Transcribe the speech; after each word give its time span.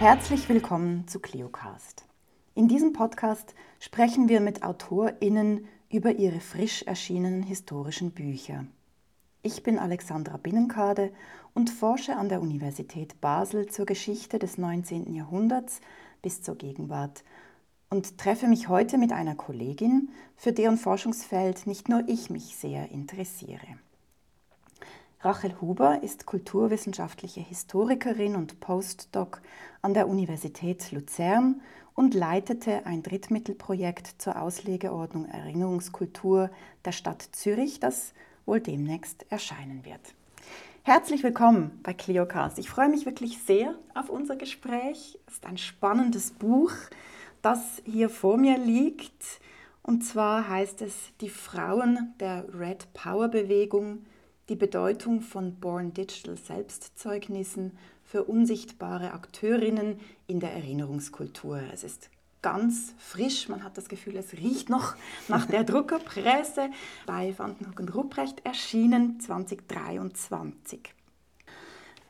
Herzlich 0.00 0.48
willkommen 0.48 1.06
zu 1.08 1.20
Cliocast. 1.20 2.06
In 2.54 2.68
diesem 2.68 2.94
Podcast 2.94 3.54
sprechen 3.80 4.30
wir 4.30 4.40
mit 4.40 4.62
AutorInnen 4.62 5.66
über 5.90 6.12
ihre 6.12 6.40
frisch 6.40 6.84
erschienenen 6.84 7.42
historischen 7.42 8.12
Bücher. 8.12 8.64
Ich 9.42 9.62
bin 9.62 9.78
Alexandra 9.78 10.38
Binnenkade 10.38 11.12
und 11.52 11.68
forsche 11.68 12.16
an 12.16 12.30
der 12.30 12.40
Universität 12.40 13.20
Basel 13.20 13.66
zur 13.66 13.84
Geschichte 13.84 14.38
des 14.38 14.56
19. 14.56 15.12
Jahrhunderts 15.12 15.82
bis 16.22 16.40
zur 16.40 16.54
Gegenwart 16.54 17.22
und 17.90 18.16
treffe 18.16 18.46
mich 18.46 18.68
heute 18.68 18.96
mit 18.96 19.12
einer 19.12 19.34
Kollegin, 19.34 20.08
für 20.34 20.54
deren 20.54 20.78
Forschungsfeld 20.78 21.66
nicht 21.66 21.90
nur 21.90 22.08
ich 22.08 22.30
mich 22.30 22.56
sehr 22.56 22.90
interessiere. 22.90 23.66
Rachel 25.22 25.54
Huber 25.60 26.02
ist 26.02 26.24
kulturwissenschaftliche 26.24 27.40
Historikerin 27.40 28.36
und 28.36 28.58
Postdoc 28.58 29.42
an 29.82 29.92
der 29.92 30.08
Universität 30.08 30.92
Luzern 30.92 31.60
und 31.94 32.14
leitete 32.14 32.86
ein 32.86 33.02
Drittmittelprojekt 33.02 34.14
zur 34.16 34.40
Auslegeordnung 34.40 35.26
Erinnerungskultur 35.26 36.48
der 36.86 36.92
Stadt 36.92 37.20
Zürich, 37.32 37.80
das 37.80 38.14
wohl 38.46 38.60
demnächst 38.60 39.30
erscheinen 39.30 39.84
wird. 39.84 40.00
Herzlich 40.84 41.22
willkommen 41.22 41.78
bei 41.82 41.92
Cliocast. 41.92 42.58
Ich 42.58 42.70
freue 42.70 42.88
mich 42.88 43.04
wirklich 43.04 43.42
sehr 43.42 43.74
auf 43.94 44.08
unser 44.08 44.36
Gespräch. 44.36 45.18
Es 45.26 45.34
ist 45.34 45.44
ein 45.44 45.58
spannendes 45.58 46.30
Buch, 46.30 46.72
das 47.42 47.82
hier 47.84 48.08
vor 48.08 48.38
mir 48.38 48.56
liegt. 48.56 49.22
Und 49.82 50.00
zwar 50.00 50.48
heißt 50.48 50.80
es 50.80 50.94
Die 51.20 51.28
Frauen 51.28 52.14
der 52.20 52.46
Red 52.58 52.90
Power 52.94 53.28
Bewegung, 53.28 54.06
die 54.50 54.56
Bedeutung 54.56 55.20
von 55.20 55.54
Born 55.54 55.94
Digital 55.94 56.36
Selbstzeugnissen 56.36 57.78
für 58.02 58.24
unsichtbare 58.24 59.12
Akteurinnen 59.12 60.00
in 60.26 60.40
der 60.40 60.52
Erinnerungskultur. 60.52 61.60
Es 61.72 61.84
ist 61.84 62.10
ganz 62.42 62.92
frisch. 62.98 63.48
Man 63.48 63.62
hat 63.62 63.78
das 63.78 63.88
Gefühl, 63.88 64.16
es 64.16 64.32
riecht 64.32 64.68
noch 64.68 64.96
nach 65.28 65.46
der 65.46 65.62
Druckerpresse. 65.64 66.70
Bei 67.06 67.32
Vandenhoek 67.38 67.78
und 67.78 67.94
Rupprecht 67.94 68.44
erschienen 68.44 69.20
2023. 69.20 70.94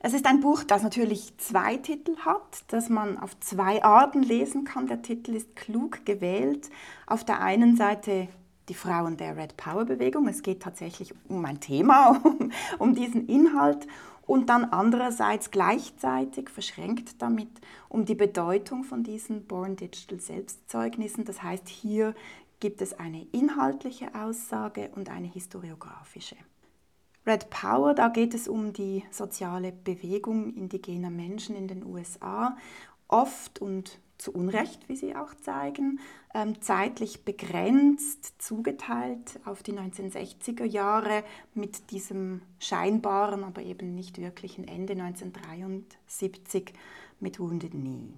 Es 0.02 0.14
ist 0.14 0.24
ein 0.24 0.40
Buch, 0.40 0.64
das 0.64 0.82
natürlich 0.82 1.36
zwei 1.36 1.76
Titel 1.76 2.16
hat, 2.24 2.64
das 2.68 2.88
man 2.88 3.18
auf 3.18 3.38
zwei 3.40 3.84
Arten 3.84 4.22
lesen 4.22 4.64
kann. 4.64 4.86
Der 4.86 5.02
Titel 5.02 5.34
ist 5.34 5.54
klug 5.56 6.06
gewählt. 6.06 6.70
Auf 7.06 7.22
der 7.22 7.42
einen 7.42 7.76
Seite 7.76 8.28
die 8.70 8.74
Frauen 8.74 9.16
der 9.16 9.36
Red 9.36 9.56
Power 9.56 9.84
Bewegung. 9.84 10.28
Es 10.28 10.42
geht 10.42 10.62
tatsächlich 10.62 11.12
um 11.28 11.44
ein 11.44 11.60
Thema, 11.60 12.20
um, 12.24 12.52
um 12.78 12.94
diesen 12.94 13.26
Inhalt. 13.26 13.86
Und 14.26 14.48
dann 14.48 14.64
andererseits 14.64 15.50
gleichzeitig 15.50 16.48
verschränkt 16.48 17.20
damit 17.20 17.48
um 17.88 18.04
die 18.04 18.14
Bedeutung 18.14 18.84
von 18.84 19.02
diesen 19.02 19.44
Born 19.46 19.74
Digital 19.74 20.20
Selbstzeugnissen. 20.20 21.24
Das 21.24 21.42
heißt, 21.42 21.68
hier 21.68 22.14
gibt 22.60 22.80
es 22.80 22.96
eine 22.96 23.26
inhaltliche 23.32 24.14
Aussage 24.14 24.90
und 24.94 25.10
eine 25.10 25.26
historiografische. 25.26 26.36
Red 27.26 27.50
Power, 27.50 27.92
da 27.92 28.08
geht 28.08 28.32
es 28.32 28.46
um 28.46 28.72
die 28.72 29.02
soziale 29.10 29.72
Bewegung 29.72 30.54
indigener 30.54 31.10
Menschen 31.10 31.56
in 31.56 31.66
den 31.66 31.84
USA, 31.84 32.56
oft 33.10 33.60
und 33.60 33.98
zu 34.18 34.32
Unrecht, 34.32 34.88
wie 34.88 34.96
sie 34.96 35.16
auch 35.16 35.34
zeigen, 35.34 35.98
ähm, 36.34 36.60
zeitlich 36.60 37.24
begrenzt, 37.24 38.40
zugeteilt 38.40 39.40
auf 39.44 39.62
die 39.62 39.72
1960er 39.72 40.64
Jahre 40.64 41.24
mit 41.54 41.90
diesem 41.90 42.42
scheinbaren, 42.58 43.44
aber 43.44 43.62
eben 43.62 43.94
nicht 43.94 44.18
wirklichen 44.18 44.68
Ende 44.68 44.92
1973 44.92 46.74
mit 47.18 47.40
Wounded 47.40 47.72
Knee. 47.72 48.12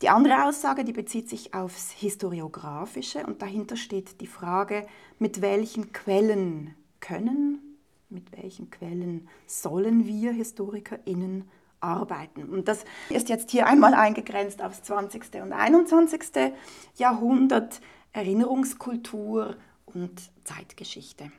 Die 0.00 0.08
andere 0.08 0.44
Aussage, 0.46 0.84
die 0.84 0.92
bezieht 0.92 1.28
sich 1.28 1.54
aufs 1.54 1.90
Historiografische 1.90 3.26
und 3.26 3.42
dahinter 3.42 3.76
steht 3.76 4.20
die 4.20 4.28
Frage, 4.28 4.86
mit 5.18 5.42
welchen 5.42 5.92
Quellen 5.92 6.74
können, 7.00 7.76
mit 8.08 8.30
welchen 8.40 8.70
Quellen 8.70 9.28
sollen 9.46 10.06
wir 10.06 10.32
HistorikerInnen 10.32 11.44
arbeiten. 11.80 12.44
Und 12.48 12.68
das 12.68 12.84
ist 13.08 13.28
jetzt 13.28 13.50
hier 13.50 13.66
einmal 13.66 13.94
eingegrenzt 13.94 14.62
aufs 14.62 14.82
20. 14.82 15.42
und 15.42 15.52
21. 15.52 16.52
Jahrhundert, 16.96 17.80
Erinnerungskultur 18.12 19.56
und 19.86 20.20
Zeitgeschichte. 20.44 21.30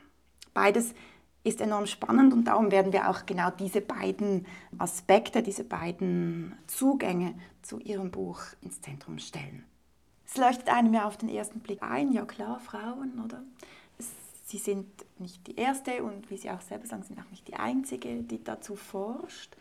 Beides 0.54 0.94
ist 1.42 1.60
enorm 1.60 1.86
spannend 1.86 2.32
und 2.32 2.44
darum 2.44 2.70
werden 2.70 2.92
wir 2.92 3.08
auch 3.08 3.24
genau 3.24 3.50
diese 3.50 3.80
beiden 3.80 4.46
Aspekte, 4.78 5.42
diese 5.42 5.64
beiden 5.64 6.56
Zugänge 6.66 7.34
zu 7.62 7.78
Ihrem 7.78 8.10
Buch 8.10 8.40
ins 8.60 8.80
Zentrum 8.82 9.18
stellen. 9.18 9.64
Es 10.26 10.36
leuchtet 10.36 10.68
einem 10.68 10.94
ja 10.94 11.06
auf 11.06 11.16
den 11.16 11.28
ersten 11.28 11.60
Blick 11.60 11.82
ein, 11.82 12.12
ja 12.12 12.24
klar, 12.24 12.60
Frauen, 12.60 13.20
oder? 13.24 13.42
Sie 14.44 14.58
sind 14.58 14.86
nicht 15.18 15.46
die 15.46 15.54
Erste 15.54 16.02
und 16.02 16.28
wie 16.28 16.36
Sie 16.36 16.50
auch 16.50 16.60
selber 16.60 16.86
sagen, 16.86 17.04
sind 17.04 17.20
auch 17.20 17.30
nicht 17.30 17.46
die 17.46 17.54
Einzige, 17.54 18.22
die 18.22 18.42
dazu 18.42 18.74
forscht. 18.74 19.56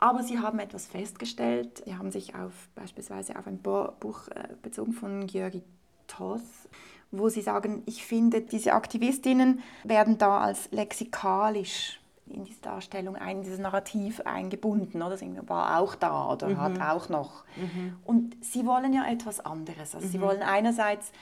Aber 0.00 0.22
Sie 0.22 0.38
haben 0.38 0.58
etwas 0.58 0.86
festgestellt. 0.86 1.82
Sie 1.84 1.96
haben 1.96 2.10
sich 2.10 2.34
auf, 2.34 2.52
beispielsweise 2.74 3.38
auf 3.38 3.46
ein 3.46 3.58
Buch 3.58 4.28
äh, 4.28 4.48
bezogen 4.62 4.92
von 4.92 5.26
Georgi 5.26 5.62
Toss, 6.06 6.40
wo 7.10 7.28
Sie 7.28 7.42
sagen, 7.42 7.82
ich 7.86 8.04
finde, 8.04 8.40
diese 8.40 8.72
Aktivistinnen 8.72 9.60
werden 9.84 10.16
da 10.16 10.40
als 10.40 10.70
lexikalisch 10.70 12.00
in 12.26 12.44
diese 12.44 12.60
Darstellung, 12.62 13.16
in 13.16 13.42
dieses 13.42 13.58
Narrativ 13.58 14.20
eingebunden. 14.20 15.02
Oder? 15.02 15.16
Sie 15.16 15.30
war 15.46 15.78
auch 15.78 15.94
da 15.94 16.32
oder 16.32 16.48
mhm. 16.48 16.60
hat 16.60 16.80
auch 16.80 17.08
noch. 17.08 17.44
Mhm. 17.56 17.96
Und 18.04 18.44
Sie 18.44 18.64
wollen 18.64 18.92
ja 18.92 19.06
etwas 19.06 19.40
anderes. 19.40 19.94
Also 19.94 20.06
mhm. 20.06 20.12
Sie 20.12 20.20
wollen 20.20 20.42
einerseits 20.42 21.12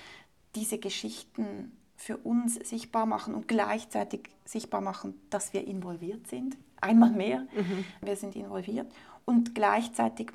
diese 0.55 0.79
Geschichten 0.79 1.73
für 1.97 2.17
uns 2.17 2.55
sichtbar 2.55 3.07
machen 3.07 3.35
und 3.35 3.49
gleichzeitig 3.49 4.31
sichtbar 4.45 4.81
machen, 4.81 5.21
dass 5.31 5.53
wir 5.53 5.67
involviert 5.67 6.29
sind. 6.29 6.57
Einmal 6.81 7.11
mehr, 7.11 7.41
mhm. 7.55 7.85
wir 8.01 8.17
sind 8.17 8.37
involviert. 8.37 8.87
Und 9.25 9.55
gleichzeitig 9.55 10.33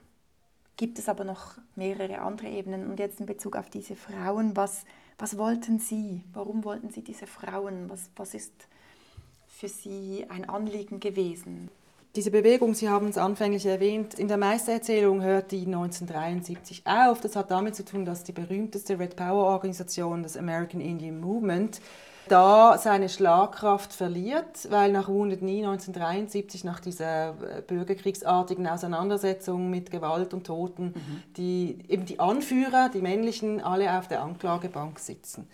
gibt 0.78 1.00
es 1.00 1.10
aber 1.10 1.24
noch 1.24 1.58
mehrere 1.76 2.20
andere 2.20 2.48
Ebenen. 2.48 2.90
Und 2.90 3.00
jetzt 3.00 3.20
in 3.20 3.26
Bezug 3.26 3.56
auf 3.56 3.70
diese 3.70 3.96
Frauen, 3.96 4.56
was, 4.56 4.86
was 5.18 5.38
wollten 5.38 5.80
Sie? 5.80 6.24
Warum 6.34 6.64
wollten 6.64 6.90
Sie 6.90 7.04
diese 7.04 7.28
Frauen? 7.28 7.90
Was, 7.90 8.10
was 8.16 8.34
ist 8.34 8.54
für 9.48 9.68
Sie 9.68 10.26
ein 10.30 10.48
Anliegen 10.50 11.00
gewesen? 11.00 11.70
Diese 12.16 12.30
Bewegung, 12.30 12.76
Sie 12.76 12.90
haben 12.90 13.08
es 13.08 13.18
anfänglich 13.18 13.66
erwähnt, 13.66 14.14
in 14.20 14.28
der 14.28 14.38
Meistererzählung 14.38 15.24
hört 15.24 15.52
die 15.52 15.66
1973 15.66 16.84
auf. 16.86 17.22
Das 17.22 17.36
hat 17.36 17.50
damit 17.50 17.76
zu 17.76 17.84
tun, 17.84 18.06
dass 18.06 18.24
die 18.24 18.34
berühmteste 18.34 19.00
Red 19.00 19.16
Power 19.16 19.46
Organisation, 19.46 20.22
das 20.22 20.38
American 20.38 20.80
Indian 20.80 21.20
Movement, 21.20 21.82
da 22.28 22.78
seine 22.78 23.10
Schlagkraft 23.10 23.94
verliert, 23.94 24.72
weil 24.72 24.92
nach 24.92 25.08
Wounded 25.08 25.40
Knee 25.40 25.66
1973, 25.66 26.64
nach 26.64 26.80
dieser 26.80 27.30
äh, 27.30 27.62
bürgerkriegsartigen 27.62 28.68
Auseinandersetzung 28.68 29.70
mit 29.70 29.92
Gewalt 29.92 30.34
und 30.34 30.46
Toten, 30.46 30.94
mhm. 30.96 31.24
die, 31.38 31.80
eben 31.88 32.06
die 32.06 32.20
Anführer, 32.20 32.90
die 32.94 33.02
männlichen, 33.02 33.62
alle 33.62 33.98
auf 33.98 34.08
der 34.08 34.22
Anklagebank 34.22 35.00
sitzen 35.00 35.48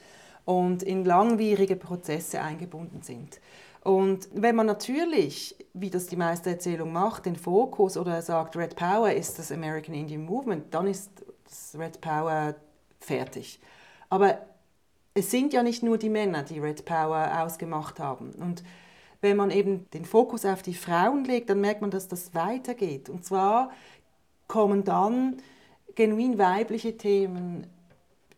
und 0.46 0.84
in 0.84 1.06
langwierige 1.06 1.75
Prozesse 1.75 2.41
eingebunden 2.41 3.01
sind. 3.01 3.40
Und 3.84 4.28
wenn 4.34 4.56
man 4.56 4.66
natürlich, 4.66 5.56
wie 5.74 5.90
das 5.90 6.07
die 6.07 6.18
meiste 6.18 6.50
Erzählung 6.50 6.91
macht, 6.91 7.25
den 7.25 7.36
Fokus 7.36 7.97
oder 7.97 8.22
sagt, 8.22 8.56
Red 8.57 8.75
Power 8.75 9.12
ist 9.12 9.40
das 9.40 9.51
American 9.51 9.96
Indian 9.96 10.25
Movement, 10.25 10.74
dann 10.74 10.88
ist 10.88 11.12
das 11.46 11.80
Red 11.80 12.01
Power 12.01 12.56
fertig. 13.00 13.59
Aber 14.09 14.40
es 15.19 15.31
sind 15.31 15.53
ja 15.53 15.63
nicht 15.63 15.84
nur 15.84 15.98
die 15.98 16.10
Männer, 16.10 16.44
die 16.44 16.60
Red 16.60 16.86
Power 16.86 17.44
ausgemacht 17.44 18.00
haben. 18.00 18.31
Und 18.31 18.63
wenn 19.21 19.38
man 19.38 19.51
eben 19.51 19.89
den 19.92 20.06
Fokus 20.06 20.45
auf 20.45 20.62
die 20.62 20.74
Frauen 20.74 21.25
legt, 21.25 21.50
dann 21.50 21.62
merkt 21.62 21.81
man, 21.81 21.92
dass 21.92 22.07
das 22.07 22.33
weitergeht. 22.33 23.10
Und 23.10 23.25
zwar 23.25 23.71
kommen 24.48 24.83
dann 24.83 25.38
genuin 25.95 26.38
weibliche 26.38 26.98
Themen 26.98 27.68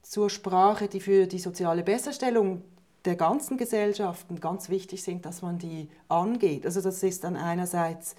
zur 0.02 0.30
Sprache, 0.30 0.88
die 0.88 1.00
für 1.00 1.28
die 1.28 1.40
soziale 1.40 1.84
Besserstellung 1.84 2.64
der 3.06 3.16
ganzen 3.16 3.58
Gesellschaften 3.58 4.40
ganz 4.40 4.70
wichtig 4.70 5.04
sind, 5.04 5.26
dass 5.26 5.42
man 5.42 5.58
die 5.58 5.88
angeht. 6.08 6.66
Also 6.66 6.82
das 6.82 7.02
ist 7.04 7.24
dann 7.24 7.36
einerseits 7.36 8.16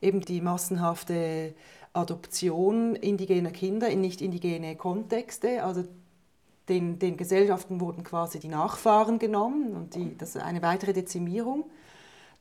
eben 0.00 0.20
die 0.22 0.40
massenhafte 0.40 1.54
Adoption 1.92 2.96
indigener 2.96 3.50
Kinder 3.50 3.88
in 3.88 4.00
nicht 4.00 4.22
indigene 4.22 4.76
Kontexte. 4.76 5.62
Also 5.62 5.84
den, 6.70 6.98
den 6.98 7.18
Gesellschaften 7.18 7.80
wurden 7.80 8.04
quasi 8.04 8.38
die 8.38 8.48
Nachfahren 8.48 9.18
genommen 9.18 9.74
und 9.74 9.94
die, 9.94 10.16
das 10.16 10.36
ist 10.36 10.42
eine 10.42 10.62
weitere 10.62 10.94
Dezimierung. 10.94 11.64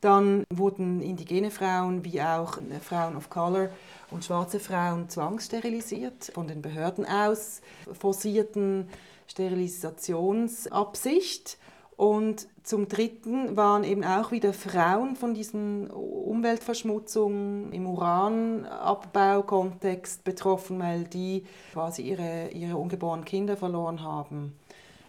Dann 0.02 0.44
wurden 0.50 1.02
indigene 1.02 1.52
Frauen 1.52 2.06
wie 2.06 2.22
auch 2.22 2.60
Frauen 2.81 3.18
of 3.18 3.30
Color 3.30 3.68
und 4.12 4.24
schwarze 4.24 4.62
Frauen 4.62 5.10
zwangssterilisiert 5.10 6.31
von 6.34 6.48
den 6.48 6.62
Behörden 6.62 7.06
aus, 7.06 7.60
forcierten 8.00 8.88
Sterilisationsabsicht 9.28 11.58
Und 12.00 12.48
zum 12.63 12.88
Dritten 12.88 13.56
waren 13.57 13.84
eben 13.84 14.06
auch 14.06 14.31
wieder 14.31 14.54
Frauen 14.54 15.18
von 15.18 15.34
diesen 15.34 15.92
Umweltverschmutzungen 15.92 17.74
im 17.74 17.86
Uranabbaukontext 17.88 20.24
betroffen, 20.24 20.80
weil 20.80 21.04
die 21.04 21.44
quasi 21.74 22.04
ihre, 22.04 22.51
ihre 22.51 22.78
ungeborenen 22.78 23.25
Kinder 23.25 23.57
verloren 23.57 24.01
haben 24.01 24.57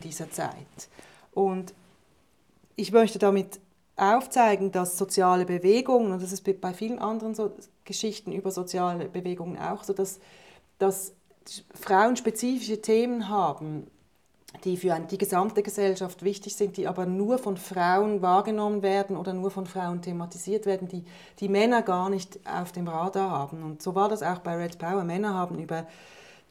dieser 0.02 0.32
Zeit. 0.32 0.88
Und 1.32 1.72
ich 2.74 2.90
möchte 2.90 3.20
damit 3.20 3.60
aufzeigen, 3.94 4.72
dass 4.72 4.98
soziale 4.98 5.44
Bewegungen, 5.44 6.10
und 6.10 6.20
das 6.20 6.32
ist 6.32 6.42
bei 6.60 6.74
vielen 6.74 6.98
anderen 6.98 7.36
so 7.36 7.52
Geschichten 7.84 8.32
über 8.32 8.50
soziale 8.50 9.04
Bewegungen 9.04 9.58
auch 9.58 9.84
so, 9.84 9.92
dass, 9.92 10.18
dass 10.80 11.12
Frauen 11.72 12.16
spezifische 12.16 12.82
Themen 12.82 13.28
haben, 13.28 13.86
die 14.64 14.76
für 14.76 14.98
die 15.10 15.18
gesamte 15.18 15.62
Gesellschaft 15.62 16.22
wichtig 16.22 16.56
sind, 16.56 16.76
die 16.76 16.88
aber 16.88 17.06
nur 17.06 17.38
von 17.38 17.56
Frauen 17.56 18.20
wahrgenommen 18.20 18.82
werden 18.82 19.16
oder 19.16 19.32
nur 19.32 19.50
von 19.50 19.66
Frauen 19.66 20.02
thematisiert 20.02 20.66
werden, 20.66 20.88
die 20.88 21.04
die 21.38 21.48
Männer 21.48 21.82
gar 21.82 22.10
nicht 22.10 22.40
auf 22.44 22.72
dem 22.72 22.88
Radar 22.88 23.30
haben. 23.30 23.62
Und 23.62 23.80
so 23.80 23.94
war 23.94 24.08
das 24.08 24.22
auch 24.22 24.38
bei 24.38 24.56
Red 24.56 24.78
Power. 24.78 25.04
Männer 25.04 25.34
haben 25.34 25.58
über 25.58 25.86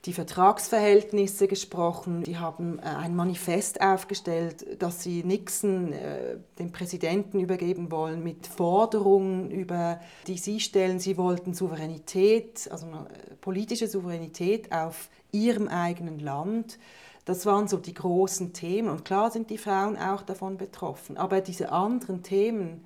die 0.06 0.14
Vertragsverhältnisse 0.14 1.48
gesprochen, 1.48 2.24
die 2.24 2.38
haben 2.38 2.80
äh, 2.80 2.84
ein 2.84 3.16
Manifest 3.16 3.82
aufgestellt, 3.82 4.82
dass 4.82 5.04
sie 5.04 5.24
Nixon, 5.26 5.92
äh, 5.92 6.38
dem 6.58 6.72
Präsidenten, 6.72 7.40
übergeben 7.40 7.92
wollen 7.92 8.24
mit 8.24 8.48
Forderungen, 8.48 9.52
über 9.52 10.00
die 10.26 10.38
sie 10.38 10.62
stellen. 10.62 11.00
Sie 11.00 11.18
wollten 11.18 11.54
Souveränität, 11.54 12.70
also 12.72 12.86
äh, 12.88 13.36
politische 13.42 13.88
Souveränität 13.88 14.72
auf 14.72 15.10
ihrem 15.34 15.68
eigenen 15.68 16.20
Land. 16.20 16.80
Das 17.30 17.46
waren 17.46 17.68
so 17.68 17.78
die 17.78 17.94
großen 17.94 18.54
Themen. 18.54 18.90
Und 18.90 19.06
klar 19.06 19.30
sind 19.30 19.52
die 19.52 19.60
Frauen 19.60 19.96
auch 19.96 20.24
davon 20.24 20.58
betroffen. 20.58 21.16
Aber 21.16 21.42
diese 21.42 21.72
anderen 21.72 22.24
Themen, 22.24 22.84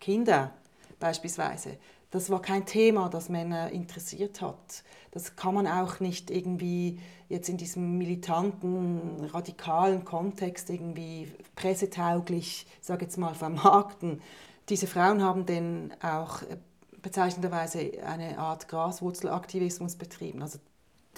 Kinder 0.00 0.54
beispielsweise, 0.98 1.76
das 2.10 2.30
war 2.30 2.40
kein 2.40 2.64
Thema, 2.64 3.10
das 3.10 3.28
Männer 3.28 3.70
interessiert 3.70 4.40
hat. 4.40 4.82
Das 5.10 5.36
kann 5.36 5.52
man 5.52 5.66
auch 5.66 6.00
nicht 6.00 6.30
irgendwie 6.30 7.00
jetzt 7.28 7.50
in 7.50 7.58
diesem 7.58 7.98
militanten, 7.98 9.26
radikalen 9.26 10.06
Kontext 10.06 10.70
irgendwie 10.70 11.30
pressetauglich, 11.54 12.66
sage 12.80 13.04
jetzt 13.04 13.18
mal, 13.18 13.34
vermarkten. 13.34 14.22
Diese 14.70 14.86
Frauen 14.86 15.22
haben 15.22 15.44
denn 15.44 15.92
auch 16.02 16.40
äh, 16.40 16.56
bezeichnenderweise 17.02 17.90
eine 18.06 18.38
Art 18.38 18.68
Graswurzelaktivismus 18.68 19.96
betrieben. 19.96 20.40
Also 20.40 20.60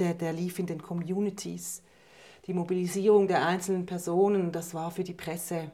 der, 0.01 0.15
der 0.15 0.33
lief 0.33 0.59
in 0.59 0.67
den 0.67 0.83
Communities. 0.83 1.81
Die 2.47 2.55
Mobilisierung 2.55 3.27
der 3.27 3.47
einzelnen 3.47 3.87
Personen, 3.87 4.53
das 4.53 4.75
war 4.75 4.91
für 4.91 5.05
die 5.05 5.15
Presse 5.15 5.71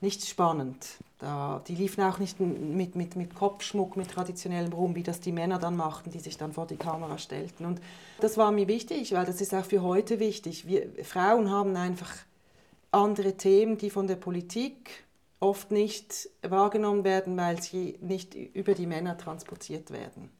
nicht 0.00 0.24
spannend. 0.26 0.86
Da, 1.18 1.62
die 1.66 1.74
liefen 1.74 2.02
auch 2.02 2.18
nicht 2.18 2.38
mit, 2.38 2.94
mit, 2.94 3.16
mit 3.16 3.34
Kopfschmuck, 3.34 3.96
mit 3.96 4.10
traditionellem 4.10 4.72
rum, 4.72 4.94
wie 4.94 5.02
das 5.02 5.20
die 5.20 5.32
Männer 5.32 5.58
dann 5.58 5.76
machten, 5.76 6.10
die 6.10 6.20
sich 6.20 6.36
dann 6.36 6.52
vor 6.52 6.66
die 6.66 6.76
Kamera 6.76 7.18
stellten. 7.18 7.64
Und 7.64 7.80
das 8.20 8.36
war 8.36 8.52
mir 8.52 8.68
wichtig, 8.68 9.12
weil 9.12 9.24
das 9.24 9.40
ist 9.40 9.54
auch 9.54 9.64
für 9.64 9.82
heute 9.82 10.20
wichtig. 10.20 10.66
Wir 10.66 10.88
Frauen 11.02 11.50
haben 11.50 11.74
einfach 11.76 12.12
andere 12.90 13.36
Themen, 13.36 13.78
die 13.78 13.90
von 13.90 14.06
der 14.06 14.16
Politik 14.16 15.04
oft 15.40 15.70
nicht 15.70 16.28
wahrgenommen 16.42 17.04
werden, 17.04 17.36
weil 17.36 17.60
sie 17.60 17.98
nicht 18.00 18.34
über 18.34 18.74
die 18.74 18.86
Männer 18.86 19.16
transportiert 19.18 19.90
werden, 19.90 20.30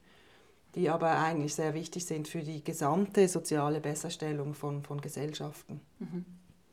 die 0.75 0.91
aber 0.91 1.19
eigentlich 1.19 1.55
sehr 1.55 1.75
wichtig 1.75 2.05
sind 2.07 2.29
für 2.29 2.41
die 2.41 2.63
gesamte 2.63 3.29
soziale 3.29 3.81
Besserstellung 3.81 4.55
von, 4.55 4.83
von 4.83 5.01
Gesellschaften. 5.01 5.81
Mhm. 5.99 6.25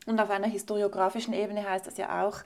Und 0.06 0.20
auf 0.20 0.30
einer 0.30 0.48
historiografischen 0.48 1.32
Ebene 1.32 1.68
heißt 1.68 1.86
das 1.86 1.96
ja 1.96 2.24
auch, 2.24 2.42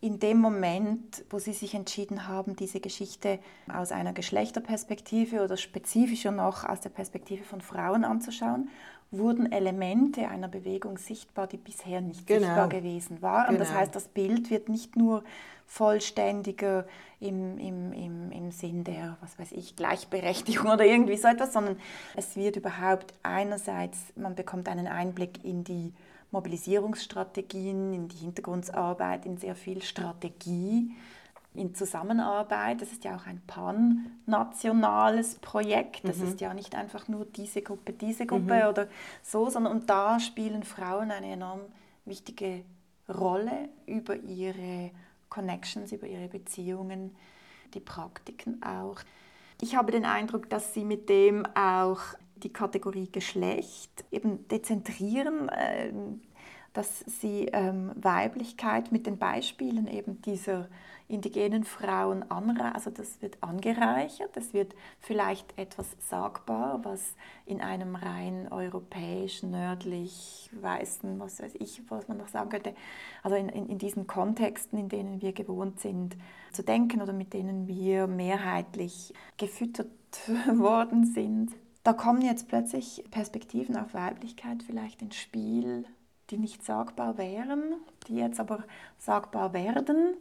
in 0.00 0.20
dem 0.20 0.38
Moment, 0.38 1.24
wo 1.28 1.38
sie 1.40 1.52
sich 1.52 1.74
entschieden 1.74 2.28
haben, 2.28 2.54
diese 2.54 2.78
Geschichte 2.78 3.40
aus 3.72 3.90
einer 3.90 4.12
Geschlechterperspektive 4.12 5.42
oder 5.42 5.56
spezifischer 5.56 6.30
noch 6.30 6.64
aus 6.64 6.80
der 6.80 6.90
Perspektive 6.90 7.42
von 7.42 7.60
Frauen 7.60 8.04
anzuschauen, 8.04 8.68
wurden 9.10 9.50
Elemente 9.50 10.28
einer 10.28 10.48
Bewegung 10.48 10.98
sichtbar, 10.98 11.46
die 11.46 11.56
bisher 11.56 12.00
nicht 12.00 12.26
genau. 12.26 12.40
sichtbar 12.40 12.68
gewesen 12.68 13.22
waren. 13.22 13.54
Genau. 13.54 13.58
Das 13.58 13.72
heißt, 13.72 13.94
das 13.94 14.08
Bild 14.08 14.50
wird 14.50 14.68
nicht 14.68 14.96
nur 14.96 15.24
vollständiger 15.66 16.86
im, 17.20 17.58
im, 17.58 17.92
im, 17.92 18.32
im 18.32 18.50
Sinn 18.50 18.84
der, 18.84 19.16
was 19.20 19.38
weiß 19.38 19.52
ich, 19.52 19.76
Gleichberechtigung 19.76 20.66
oder 20.72 20.84
irgendwie 20.84 21.16
so 21.16 21.28
etwas, 21.28 21.52
sondern 21.52 21.76
es 22.16 22.36
wird 22.36 22.56
überhaupt 22.56 23.12
einerseits, 23.22 23.98
man 24.16 24.34
bekommt 24.34 24.68
einen 24.68 24.86
Einblick 24.86 25.44
in 25.44 25.64
die 25.64 25.92
Mobilisierungsstrategien, 26.30 27.94
in 27.94 28.08
die 28.08 28.16
Hintergrundarbeit, 28.16 29.24
in 29.24 29.38
sehr 29.38 29.54
viel 29.54 29.82
Strategie, 29.82 30.90
in 31.58 31.74
Zusammenarbeit. 31.74 32.80
Das 32.80 32.92
ist 32.92 33.04
ja 33.04 33.16
auch 33.16 33.26
ein 33.26 33.42
pan-nationales 33.46 35.36
Projekt. 35.36 36.08
Das 36.08 36.18
mhm. 36.18 36.28
ist 36.28 36.40
ja 36.40 36.54
nicht 36.54 36.74
einfach 36.74 37.08
nur 37.08 37.24
diese 37.26 37.62
Gruppe, 37.62 37.92
diese 37.92 38.26
Gruppe 38.26 38.62
mhm. 38.62 38.68
oder 38.68 38.88
so, 39.22 39.50
sondern 39.50 39.72
und 39.72 39.90
da 39.90 40.20
spielen 40.20 40.62
Frauen 40.62 41.10
eine 41.10 41.32
enorm 41.32 41.60
wichtige 42.04 42.64
Rolle 43.08 43.68
über 43.86 44.16
ihre 44.16 44.90
Connections, 45.28 45.92
über 45.92 46.06
ihre 46.06 46.28
Beziehungen, 46.28 47.14
die 47.74 47.80
Praktiken 47.80 48.62
auch. 48.62 49.00
Ich 49.60 49.76
habe 49.76 49.92
den 49.92 50.04
Eindruck, 50.04 50.48
dass 50.48 50.74
sie 50.74 50.84
mit 50.84 51.08
dem 51.08 51.44
auch 51.54 52.00
die 52.36 52.52
Kategorie 52.52 53.10
Geschlecht 53.10 54.04
eben 54.10 54.46
dezentrieren, 54.48 55.48
äh, 55.48 55.92
dass 56.72 57.00
sie 57.00 57.46
ähm, 57.52 57.90
Weiblichkeit 57.96 58.92
mit 58.92 59.06
den 59.06 59.18
Beispielen 59.18 59.88
eben 59.88 60.22
dieser 60.22 60.68
indigenen 61.08 61.64
Frauen 61.64 62.30
anreichern, 62.30 62.74
also 62.74 62.90
das 62.90 63.20
wird 63.22 63.42
angereichert, 63.42 64.36
es 64.36 64.52
wird 64.52 64.74
vielleicht 65.00 65.58
etwas 65.58 65.96
sagbar, 66.00 66.84
was 66.84 67.14
in 67.46 67.60
einem 67.60 67.96
rein 67.96 68.48
europäischen, 68.50 69.50
nördlich, 69.50 70.50
weißen, 70.52 71.18
was 71.18 71.40
weiß 71.42 71.54
ich, 71.58 71.82
was 71.88 72.08
man 72.08 72.18
noch 72.18 72.28
sagen 72.28 72.50
könnte, 72.50 72.74
also 73.22 73.36
in, 73.36 73.48
in, 73.48 73.68
in 73.68 73.78
diesen 73.78 74.06
Kontexten, 74.06 74.78
in 74.78 74.88
denen 74.88 75.22
wir 75.22 75.32
gewohnt 75.32 75.80
sind 75.80 76.16
zu 76.52 76.62
denken 76.62 77.00
oder 77.00 77.14
mit 77.14 77.32
denen 77.32 77.66
wir 77.66 78.06
mehrheitlich 78.06 79.14
gefüttert 79.38 79.88
worden 80.54 81.06
sind, 81.06 81.52
da 81.84 81.94
kommen 81.94 82.20
jetzt 82.20 82.48
plötzlich 82.48 83.02
Perspektiven 83.10 83.76
auf 83.76 83.94
Weiblichkeit 83.94 84.62
vielleicht 84.62 85.00
ins 85.00 85.16
Spiel, 85.16 85.86
die 86.28 86.36
nicht 86.36 86.62
sagbar 86.62 87.16
wären, 87.16 87.76
die 88.06 88.16
jetzt 88.16 88.40
aber 88.40 88.64
sagbar 88.98 89.54
werden 89.54 90.18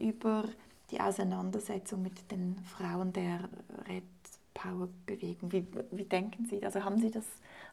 über 0.00 0.44
die 0.90 1.00
Auseinandersetzung 1.00 2.02
mit 2.02 2.30
den 2.30 2.56
Frauen 2.64 3.12
der 3.12 3.48
Red 3.88 4.02
Power 4.54 4.88
Bewegung. 5.06 5.52
Wie, 5.52 5.66
wie 5.92 6.04
denken 6.04 6.46
Sie? 6.46 6.64
Also 6.64 6.84
haben 6.84 6.98
Sie 6.98 7.10
das 7.10 7.24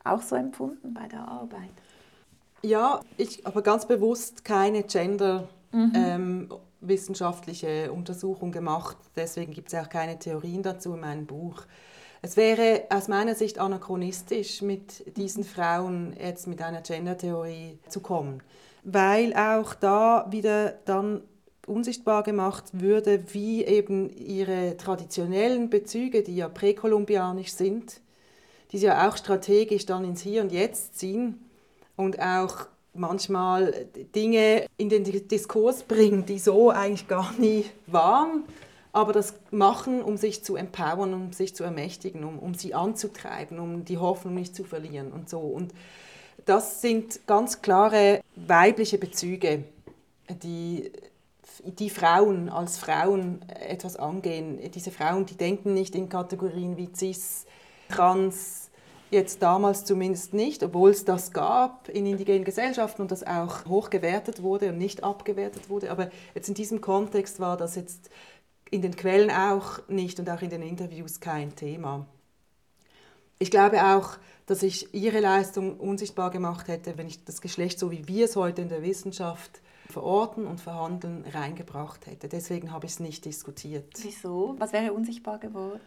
auch 0.03 0.21
so 0.21 0.35
empfunden 0.35 0.93
bei 0.93 1.07
der 1.07 1.27
Arbeit? 1.27 1.71
Ja, 2.61 3.01
ich 3.17 3.43
habe 3.45 3.61
ganz 3.61 3.87
bewusst 3.87 4.45
keine 4.45 4.83
Gender 4.83 5.47
mhm. 5.71 5.91
ähm, 5.95 6.53
wissenschaftliche 6.81 7.91
Untersuchung 7.91 8.51
gemacht. 8.51 8.97
Deswegen 9.15 9.53
gibt 9.53 9.71
es 9.71 9.79
auch 9.79 9.89
keine 9.89 10.19
Theorien 10.19 10.63
dazu 10.63 10.93
in 10.93 11.01
meinem 11.01 11.25
Buch. 11.25 11.63
Es 12.21 12.35
wäre 12.35 12.85
aus 12.89 13.07
meiner 13.07 13.35
Sicht 13.35 13.59
anachronistisch, 13.59 14.61
mit 14.61 15.17
diesen 15.17 15.43
Frauen 15.43 16.15
jetzt 16.19 16.47
mit 16.47 16.61
einer 16.61 16.81
Gender-Theorie 16.81 17.79
zu 17.87 17.99
kommen, 17.99 18.41
weil 18.83 19.33
auch 19.35 19.75
da 19.75 20.25
wieder 20.31 20.71
dann 20.85 21.21
unsichtbar 21.67 22.23
gemacht 22.23 22.65
würde, 22.71 23.23
wie 23.33 23.63
eben 23.63 24.09
ihre 24.09 24.77
traditionellen 24.77 25.69
Bezüge, 25.69 26.23
die 26.23 26.35
ja 26.35 26.49
präkolumbianisch 26.49 27.51
sind, 27.51 27.99
die 28.71 28.77
sie 28.77 28.87
ja 28.87 29.07
auch 29.07 29.17
strategisch 29.17 29.85
dann 29.85 30.03
ins 30.03 30.21
Hier 30.21 30.41
und 30.41 30.51
Jetzt 30.51 30.97
ziehen 30.97 31.39
und 31.95 32.19
auch 32.19 32.67
manchmal 32.93 33.87
Dinge 34.15 34.65
in 34.77 34.89
den 34.89 35.03
Diskurs 35.27 35.83
bringen, 35.83 36.25
die 36.25 36.39
so 36.39 36.71
eigentlich 36.71 37.07
gar 37.07 37.33
nie 37.37 37.65
waren 37.85 38.43
aber 38.97 39.13
das 39.13 39.35
machen, 39.51 40.01
um 40.01 40.17
sich 40.17 40.43
zu 40.43 40.55
empowern, 40.55 41.13
um 41.13 41.31
sich 41.31 41.55
zu 41.55 41.63
ermächtigen, 41.63 42.23
um, 42.23 42.39
um 42.39 42.55
sie 42.55 42.73
anzutreiben, 42.73 43.59
um 43.59 43.85
die 43.85 43.99
Hoffnung 43.99 44.33
nicht 44.33 44.55
zu 44.55 44.63
verlieren 44.63 45.11
und 45.11 45.29
so. 45.29 45.37
Und 45.37 45.71
das 46.45 46.81
sind 46.81 47.27
ganz 47.27 47.61
klare 47.61 48.21
weibliche 48.35 48.97
Bezüge, 48.97 49.65
die 50.41 50.91
die 51.63 51.89
Frauen 51.89 52.49
als 52.49 52.77
Frauen 52.77 53.41
etwas 53.49 53.95
angehen. 53.95 54.59
Diese 54.71 54.91
Frauen, 54.91 55.25
die 55.25 55.35
denken 55.35 55.73
nicht 55.73 55.95
in 55.95 56.09
Kategorien 56.09 56.77
wie 56.77 56.89
cis, 56.95 57.45
trans, 57.89 58.69
jetzt 59.09 59.41
damals 59.41 59.85
zumindest 59.85 60.33
nicht, 60.33 60.63
obwohl 60.63 60.91
es 60.91 61.05
das 61.05 61.31
gab 61.31 61.89
in 61.89 62.05
indigenen 62.05 62.43
Gesellschaften 62.43 63.03
und 63.03 63.11
das 63.11 63.25
auch 63.25 63.65
hoch 63.65 63.89
gewertet 63.89 64.43
wurde 64.43 64.69
und 64.69 64.77
nicht 64.77 65.03
abgewertet 65.03 65.69
wurde. 65.69 65.91
Aber 65.91 66.09
jetzt 66.35 66.49
in 66.49 66.55
diesem 66.55 66.81
Kontext 66.81 67.39
war 67.39 67.57
das 67.57 67.75
jetzt 67.75 68.09
in 68.69 68.81
den 68.81 68.95
Quellen 68.95 69.31
auch 69.31 69.87
nicht 69.87 70.19
und 70.19 70.29
auch 70.29 70.41
in 70.41 70.49
den 70.49 70.61
Interviews 70.61 71.19
kein 71.19 71.55
Thema. 71.55 72.05
Ich 73.39 73.51
glaube 73.51 73.83
auch, 73.85 74.17
dass 74.45 74.63
ich 74.63 74.93
ihre 74.93 75.19
Leistung 75.19 75.79
unsichtbar 75.79 76.31
gemacht 76.31 76.67
hätte, 76.67 76.97
wenn 76.97 77.07
ich 77.07 77.23
das 77.23 77.41
Geschlecht, 77.41 77.79
so 77.79 77.91
wie 77.91 78.07
wir 78.07 78.25
es 78.25 78.35
heute 78.35 78.61
in 78.61 78.69
der 78.69 78.81
Wissenschaft 78.81 79.61
Verorten 79.89 80.45
und 80.45 80.61
Verhandeln 80.61 81.23
reingebracht 81.33 82.05
hätte. 82.07 82.27
Deswegen 82.27 82.71
habe 82.71 82.85
ich 82.85 82.93
es 82.93 82.99
nicht 82.99 83.25
diskutiert. 83.25 83.93
Wieso? 84.01 84.55
Was 84.57 84.73
wäre 84.73 84.93
unsichtbar 84.93 85.39
geworden? 85.39 85.79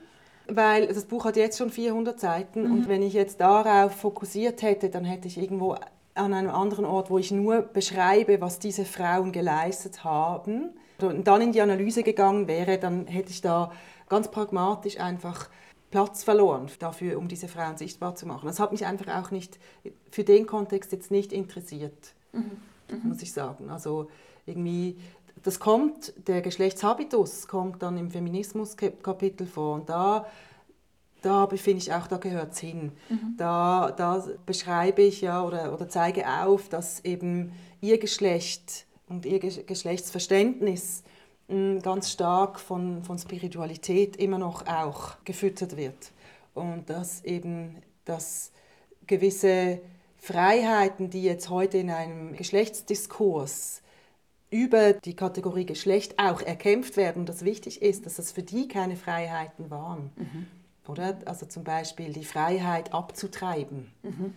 Weil 0.47 0.89
das 0.89 1.05
Buch 1.05 1.25
hat 1.25 1.37
jetzt 1.37 1.59
schon 1.59 1.71
400 1.71 2.19
Seiten 2.19 2.65
mhm. 2.65 2.73
und 2.73 2.89
wenn 2.89 3.03
ich 3.03 3.13
jetzt 3.13 3.41
darauf 3.41 3.93
fokussiert 3.93 4.63
hätte, 4.63 4.91
dann 4.91 5.05
hätte 5.05 5.29
ich 5.29 5.39
irgendwo 5.39 5.77
an 6.15 6.35
einem 6.35 6.51
anderen 6.51 6.85
Ort, 6.85 7.11
wo 7.11 7.19
ich 7.19 7.31
nur 7.31 7.63
beschreibe, 7.63 8.41
was 8.41 8.59
diese 8.59 8.85
Frauen 8.85 9.33
geleistet 9.33 10.03
haben, 10.03 10.71
und 11.01 11.27
dann 11.27 11.41
in 11.41 11.53
die 11.53 11.63
Analyse 11.63 12.03
gegangen 12.03 12.47
wäre, 12.47 12.79
dann 12.79 13.07
hätte 13.07 13.31
ich 13.31 13.41
da 13.41 13.73
ganz 14.09 14.31
pragmatisch 14.31 15.01
einfach 15.01 15.49
Platz 15.91 16.23
verloren 16.23 16.71
dafür, 16.79 17.19
um 17.19 17.27
diese 17.27 17.49
Frauen 17.49 17.77
sichtbar 17.77 18.15
zu 18.15 18.27
machen. 18.27 18.47
Das 18.47 18.61
hat 18.61 18.71
mich 18.73 18.87
einfach 18.87 19.09
auch 19.09 19.31
nicht 19.31 19.59
für 20.11 20.25
den 20.25 20.47
Kontext 20.47 20.93
jetzt 20.93 21.11
nicht 21.11 21.33
interessiert, 21.33 22.15
mhm. 22.33 22.53
Mhm. 22.91 23.09
muss 23.09 23.23
ich 23.23 23.33
sagen. 23.33 23.71
Also 23.71 24.09
irgendwie 24.47 24.97
das 25.43 25.59
kommt, 25.59 26.13
der 26.29 26.43
Geschlechtshabitus 26.43 27.49
kommt 27.49 27.83
dann 27.83 27.97
im 27.97 28.11
Feminismus-Kapitel 28.11 29.47
vor 29.47 29.75
und 29.77 29.89
da 29.89 30.27
da 31.23 31.47
finde 31.49 31.83
ich 31.83 31.93
auch, 31.93 32.07
da 32.07 32.17
gehört 32.17 32.53
es 32.53 32.61
hin. 32.61 32.93
Mhm. 33.11 33.35
Da, 33.37 33.93
da 33.95 34.25
beschreibe 34.47 35.03
ich 35.03 35.21
ja 35.21 35.45
oder, 35.45 35.75
oder 35.75 35.87
zeige 35.87 36.27
auf, 36.27 36.71
dass 36.71 37.05
eben 37.05 37.53
ihr 37.83 37.99
Geschlecht 37.99 38.87
und 39.07 39.27
ihr 39.27 39.39
Geschlechtsverständnis 39.39 41.03
hm, 41.49 41.83
ganz 41.83 42.11
stark 42.11 42.59
von, 42.59 43.05
von 43.05 43.19
Spiritualität 43.19 44.17
immer 44.17 44.39
noch 44.39 44.67
auch 44.67 45.23
gefüttert 45.25 45.77
wird. 45.77 46.13
Und 46.55 46.89
dass 46.89 47.23
eben 47.25 47.77
dass 48.05 48.51
gewisse 49.07 49.81
Freiheiten, 50.21 51.11
die 51.11 51.23
jetzt 51.23 51.49
heute 51.49 51.79
in 51.79 51.91
einem 51.91 52.37
Geschlechtsdiskurs 52.37 53.83
über 54.51 54.93
die 54.93 55.15
Kategorie 55.15 55.65
Geschlecht 55.65 56.19
auch 56.19 56.43
erkämpft 56.43 56.97
werden, 56.97 57.25
dass 57.25 57.45
wichtig 57.45 57.83
ist, 57.83 58.05
dass 58.05 58.17
das 58.17 58.33
für 58.33 58.43
die 58.43 58.69
keine 58.69 58.97
Freiheiten 58.97 59.71
waren. 59.71 60.11
Mhm. 60.17 60.47
Oder? 60.89 61.19
Also 61.25 61.47
zum 61.47 61.65
Beispiel 61.65 62.13
die 62.13 62.25
Freiheit 62.25 62.93
abzutreiben. 62.93 63.93
Mhm 64.03 64.35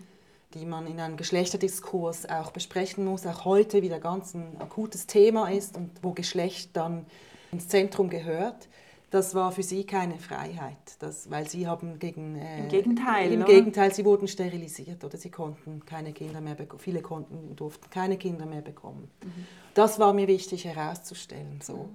die 0.53 0.65
man 0.65 0.87
in 0.87 0.99
einem 0.99 1.17
Geschlechterdiskurs 1.17 2.29
auch 2.29 2.51
besprechen 2.51 3.05
muss, 3.05 3.25
auch 3.25 3.45
heute 3.45 3.81
wieder 3.81 3.99
ganz 3.99 4.33
ein 4.33 4.57
akutes 4.59 5.07
Thema 5.07 5.49
ist 5.49 5.77
und 5.77 5.89
wo 6.01 6.11
Geschlecht 6.11 6.71
dann 6.73 7.05
ins 7.51 7.67
Zentrum 7.67 8.09
gehört. 8.09 8.67
Das 9.13 9.35
war 9.35 9.51
für 9.51 9.61
sie 9.61 9.85
keine 9.85 10.17
Freiheit, 10.17 10.95
das, 10.97 11.29
weil 11.29 11.47
sie 11.47 11.67
haben 11.67 11.99
gegen... 11.99 12.35
Äh, 12.35 12.61
Im 12.61 12.67
Gegenteil. 12.67 13.31
Im 13.31 13.43
oder? 13.43 13.53
Gegenteil, 13.53 13.93
sie 13.93 14.05
wurden 14.05 14.27
sterilisiert 14.27 15.03
oder 15.03 15.19
sie 15.19 15.29
konnten 15.29 15.85
keine 15.85 16.13
Kinder 16.13 16.41
mehr 16.41 16.55
bekommen. 16.55 16.79
Viele 16.79 17.03
konnten, 17.03 17.55
durften 17.55 17.91
keine 17.91 18.17
Kinder 18.17 18.47
mehr 18.47 18.63
bekommen. 18.63 19.11
Mhm. 19.23 19.45
Das 19.75 19.99
war 19.99 20.13
mir 20.13 20.27
wichtig 20.27 20.65
herauszustellen. 20.65 21.59
So. 21.61 21.91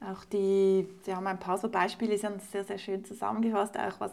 Mhm. 0.00 0.10
Auch 0.10 0.24
die, 0.24 0.88
Sie 1.02 1.14
haben 1.14 1.26
ein 1.26 1.38
paar 1.38 1.58
so 1.58 1.68
Beispiele, 1.68 2.16
Sie 2.16 2.24
haben 2.24 2.40
sehr, 2.40 2.64
sehr 2.64 2.78
schön 2.78 3.04
zusammengefasst, 3.04 3.78
auch 3.78 4.00
was, 4.00 4.12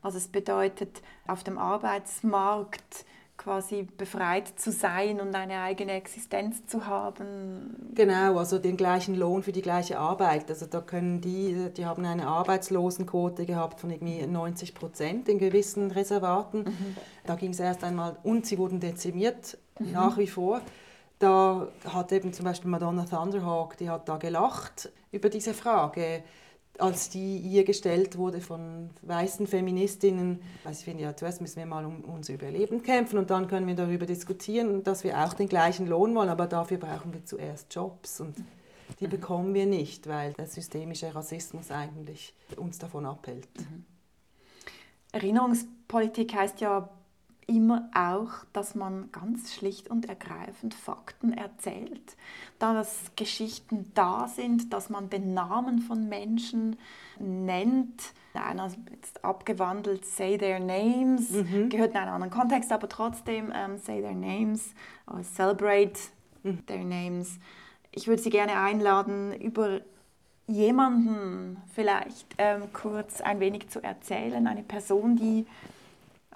was 0.00 0.14
es 0.14 0.28
bedeutet, 0.28 1.02
auf 1.26 1.42
dem 1.42 1.58
Arbeitsmarkt 1.58 3.04
quasi 3.38 3.86
befreit 3.96 4.48
zu 4.58 4.72
sein 4.72 5.20
und 5.20 5.34
eine 5.34 5.60
eigene 5.60 5.92
Existenz 5.92 6.66
zu 6.66 6.86
haben. 6.86 7.92
Genau, 7.94 8.36
also 8.36 8.58
den 8.58 8.76
gleichen 8.76 9.14
Lohn 9.14 9.42
für 9.44 9.52
die 9.52 9.62
gleiche 9.62 9.98
Arbeit. 9.98 10.50
Also 10.50 10.66
da 10.66 10.80
können 10.80 11.20
die, 11.20 11.70
die 11.76 11.86
haben 11.86 12.04
eine 12.04 12.26
Arbeitslosenquote 12.26 13.46
gehabt 13.46 13.80
von 13.80 13.90
irgendwie 13.90 14.26
90 14.26 14.74
Prozent 14.74 15.28
in 15.28 15.38
gewissen 15.38 15.92
Reservaten. 15.92 16.64
Mhm. 16.64 16.96
Da 17.24 17.36
ging 17.36 17.52
es 17.52 17.60
erst 17.60 17.84
einmal, 17.84 18.16
und 18.24 18.44
sie 18.44 18.58
wurden 18.58 18.80
dezimiert, 18.80 19.56
mhm. 19.78 19.92
nach 19.92 20.18
wie 20.18 20.26
vor. 20.26 20.60
Da 21.20 21.68
hat 21.88 22.12
eben 22.12 22.32
zum 22.32 22.44
Beispiel 22.44 22.70
Madonna 22.70 23.04
Thunderhawk, 23.04 23.76
die 23.76 23.88
hat 23.88 24.08
da 24.08 24.18
gelacht 24.18 24.90
über 25.10 25.28
diese 25.28 25.54
Frage, 25.54 26.22
als 26.78 27.10
die 27.10 27.38
ihr 27.38 27.64
gestellt 27.64 28.16
wurde 28.16 28.40
von 28.40 28.90
weißen 29.02 29.46
Feministinnen. 29.46 30.40
Also 30.64 30.78
ich 30.78 30.84
finde 30.84 31.02
ja, 31.02 31.16
zuerst 31.16 31.40
müssen 31.40 31.56
wir 31.56 31.66
mal 31.66 31.84
um 31.84 32.02
unser 32.04 32.34
Überleben 32.34 32.82
kämpfen 32.82 33.18
und 33.18 33.30
dann 33.30 33.48
können 33.48 33.66
wir 33.66 33.74
darüber 33.74 34.06
diskutieren, 34.06 34.84
dass 34.84 35.04
wir 35.04 35.18
auch 35.18 35.34
den 35.34 35.48
gleichen 35.48 35.86
Lohn 35.86 36.14
wollen, 36.14 36.28
aber 36.28 36.46
dafür 36.46 36.78
brauchen 36.78 37.12
wir 37.12 37.24
zuerst 37.24 37.74
Jobs 37.74 38.20
und 38.20 38.36
die 39.00 39.06
mhm. 39.06 39.10
bekommen 39.10 39.54
wir 39.54 39.66
nicht, 39.66 40.06
weil 40.06 40.32
der 40.34 40.46
systemische 40.46 41.14
Rassismus 41.14 41.70
eigentlich 41.70 42.34
uns 42.56 42.78
davon 42.78 43.06
abhält. 43.06 43.48
Mhm. 43.58 43.84
Erinnerungspolitik 45.12 46.34
heißt 46.34 46.60
ja 46.60 46.88
immer 47.48 47.88
auch, 47.94 48.44
dass 48.52 48.74
man 48.74 49.10
ganz 49.10 49.54
schlicht 49.54 49.88
und 49.88 50.06
ergreifend 50.06 50.74
Fakten 50.74 51.32
erzählt, 51.32 52.16
dass 52.58 53.10
Geschichten 53.16 53.90
da 53.94 54.28
sind, 54.28 54.72
dass 54.72 54.90
man 54.90 55.08
den 55.08 55.32
Namen 55.32 55.78
von 55.78 56.08
Menschen 56.08 56.76
nennt. 57.18 58.12
Einer 58.34 58.70
jetzt 58.92 59.24
abgewandelt 59.24 60.04
Say 60.04 60.36
Their 60.36 60.60
Names, 60.60 61.30
mhm. 61.30 61.70
gehört 61.70 61.92
in 61.92 61.96
einen 61.96 62.10
anderen 62.10 62.32
Kontext, 62.32 62.70
aber 62.70 62.88
trotzdem 62.88 63.50
ähm, 63.52 63.78
Say 63.78 64.02
Their 64.02 64.14
Names, 64.14 64.74
oder 65.06 65.24
Celebrate 65.24 65.98
mhm. 66.42 66.64
Their 66.66 66.84
Names. 66.84 67.38
Ich 67.92 68.06
würde 68.06 68.22
Sie 68.22 68.30
gerne 68.30 68.58
einladen, 68.58 69.32
über 69.40 69.80
jemanden 70.46 71.56
vielleicht 71.74 72.26
ähm, 72.36 72.72
kurz 72.72 73.22
ein 73.22 73.40
wenig 73.40 73.70
zu 73.70 73.82
erzählen, 73.82 74.46
eine 74.46 74.62
Person, 74.62 75.16
die 75.16 75.46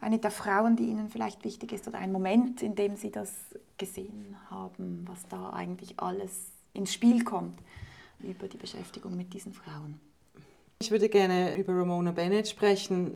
eine 0.02 0.18
der 0.18 0.30
Frauen, 0.30 0.76
die 0.76 0.84
Ihnen 0.84 1.08
vielleicht 1.08 1.44
wichtig 1.44 1.72
ist 1.72 1.86
oder 1.86 1.98
ein 1.98 2.12
Moment, 2.12 2.62
in 2.62 2.74
dem 2.74 2.96
Sie 2.96 3.10
das 3.10 3.32
gesehen 3.78 4.36
haben, 4.50 5.04
was 5.08 5.26
da 5.28 5.50
eigentlich 5.50 5.98
alles 6.00 6.50
ins 6.74 6.92
Spiel 6.92 7.24
kommt 7.24 7.58
über 8.20 8.48
die 8.48 8.56
Beschäftigung 8.56 9.16
mit 9.16 9.32
diesen 9.32 9.52
Frauen? 9.52 10.00
Ich 10.80 10.90
würde 10.90 11.08
gerne 11.08 11.56
über 11.56 11.74
Ramona 11.74 12.10
Bennett 12.10 12.48
sprechen. 12.48 13.14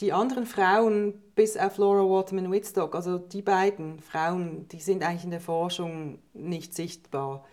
Die 0.00 0.12
anderen 0.12 0.46
Frauen, 0.46 1.14
bis 1.36 1.56
auf 1.56 1.78
Laura 1.78 2.02
Waterman 2.02 2.50
Whitstock, 2.50 2.96
also 2.96 3.18
die 3.18 3.42
beiden 3.42 4.00
Frauen, 4.00 4.66
die 4.68 4.80
sind 4.80 5.04
eigentlich 5.04 5.24
in 5.24 5.30
der 5.30 5.40
Forschung 5.40 6.18
nicht 6.32 6.74
sichtbar. 6.74 7.44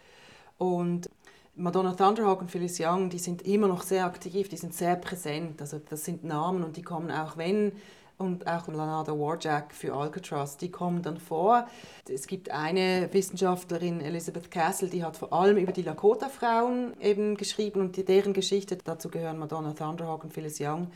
Und 0.58 1.08
Madonna 1.56 1.94
Thunderhawk 1.94 2.42
und 2.42 2.50
Phyllis 2.50 2.80
Young, 2.80 3.12
die 3.12 3.20
sind 3.20 3.44
immer 3.44 3.68
noch 3.68 3.84
sehr 3.84 4.06
aktiv, 4.06 4.50
die 4.50 4.58
sind 4.58 4.74
sehr 4.74 4.96
präsent. 4.96 5.62
Also 5.62 5.78
das 5.78 6.04
sind 6.04 6.24
Namen 6.24 6.64
und 6.64 6.78
die 6.78 6.82
kommen 6.82 7.12
auch, 7.12 7.38
wenn 7.38 7.74
und 8.22 8.48
auch 8.48 8.68
Lanada 8.68 9.12
Warjack 9.12 9.74
für 9.74 9.94
Alcatraz, 9.94 10.58
die 10.58 10.72
kommen 10.72 11.02
dann 11.02 11.18
vor. 11.18 11.68
Es 12.10 12.28
gibt 12.28 12.50
eine 12.52 13.10
Wissenschaftlerin, 13.12 14.02
Elizabeth 14.02 14.50
Castle, 14.50 14.90
die 14.90 15.04
hat 15.04 15.18
vor 15.18 15.34
allem 15.34 15.58
über 15.58 15.72
die 15.72 15.82
Lakota-Frauen 15.82 16.94
eben 17.02 17.36
geschrieben 17.36 17.82
und 17.82 18.08
deren 18.08 18.34
Geschichte, 18.34 18.78
dazu 18.78 19.10
gehören 19.10 19.38
Madonna 19.38 19.74
Thunderhawk 19.74 20.24
und 20.24 20.34
Phyllis 20.34 20.60
Young, 20.60 20.88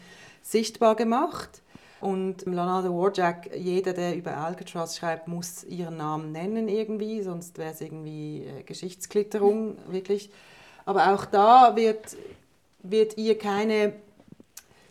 sichtbar 0.41 0.95
gemacht. 0.95 1.61
Und 2.01 2.45
Lanada 2.45 2.89
Warjack, 2.89 3.55
jeder, 3.55 3.93
der 3.93 4.15
über 4.15 4.37
Alcatraz 4.37 4.97
schreibt, 4.97 5.27
muss 5.27 5.63
ihren 5.63 5.97
Namen 5.97 6.31
nennen 6.31 6.67
irgendwie, 6.67 7.23
sonst 7.23 7.57
wäre 7.57 7.71
es 7.71 7.81
irgendwie 7.81 8.43
äh, 8.45 8.63
Geschichtsklitterung, 8.63 9.77
wirklich. 9.87 10.29
Aber 10.85 11.13
auch 11.13 11.25
da 11.25 11.75
wird, 11.75 12.15
wird 12.83 13.17
ihr 13.17 13.37
keine 13.37 13.93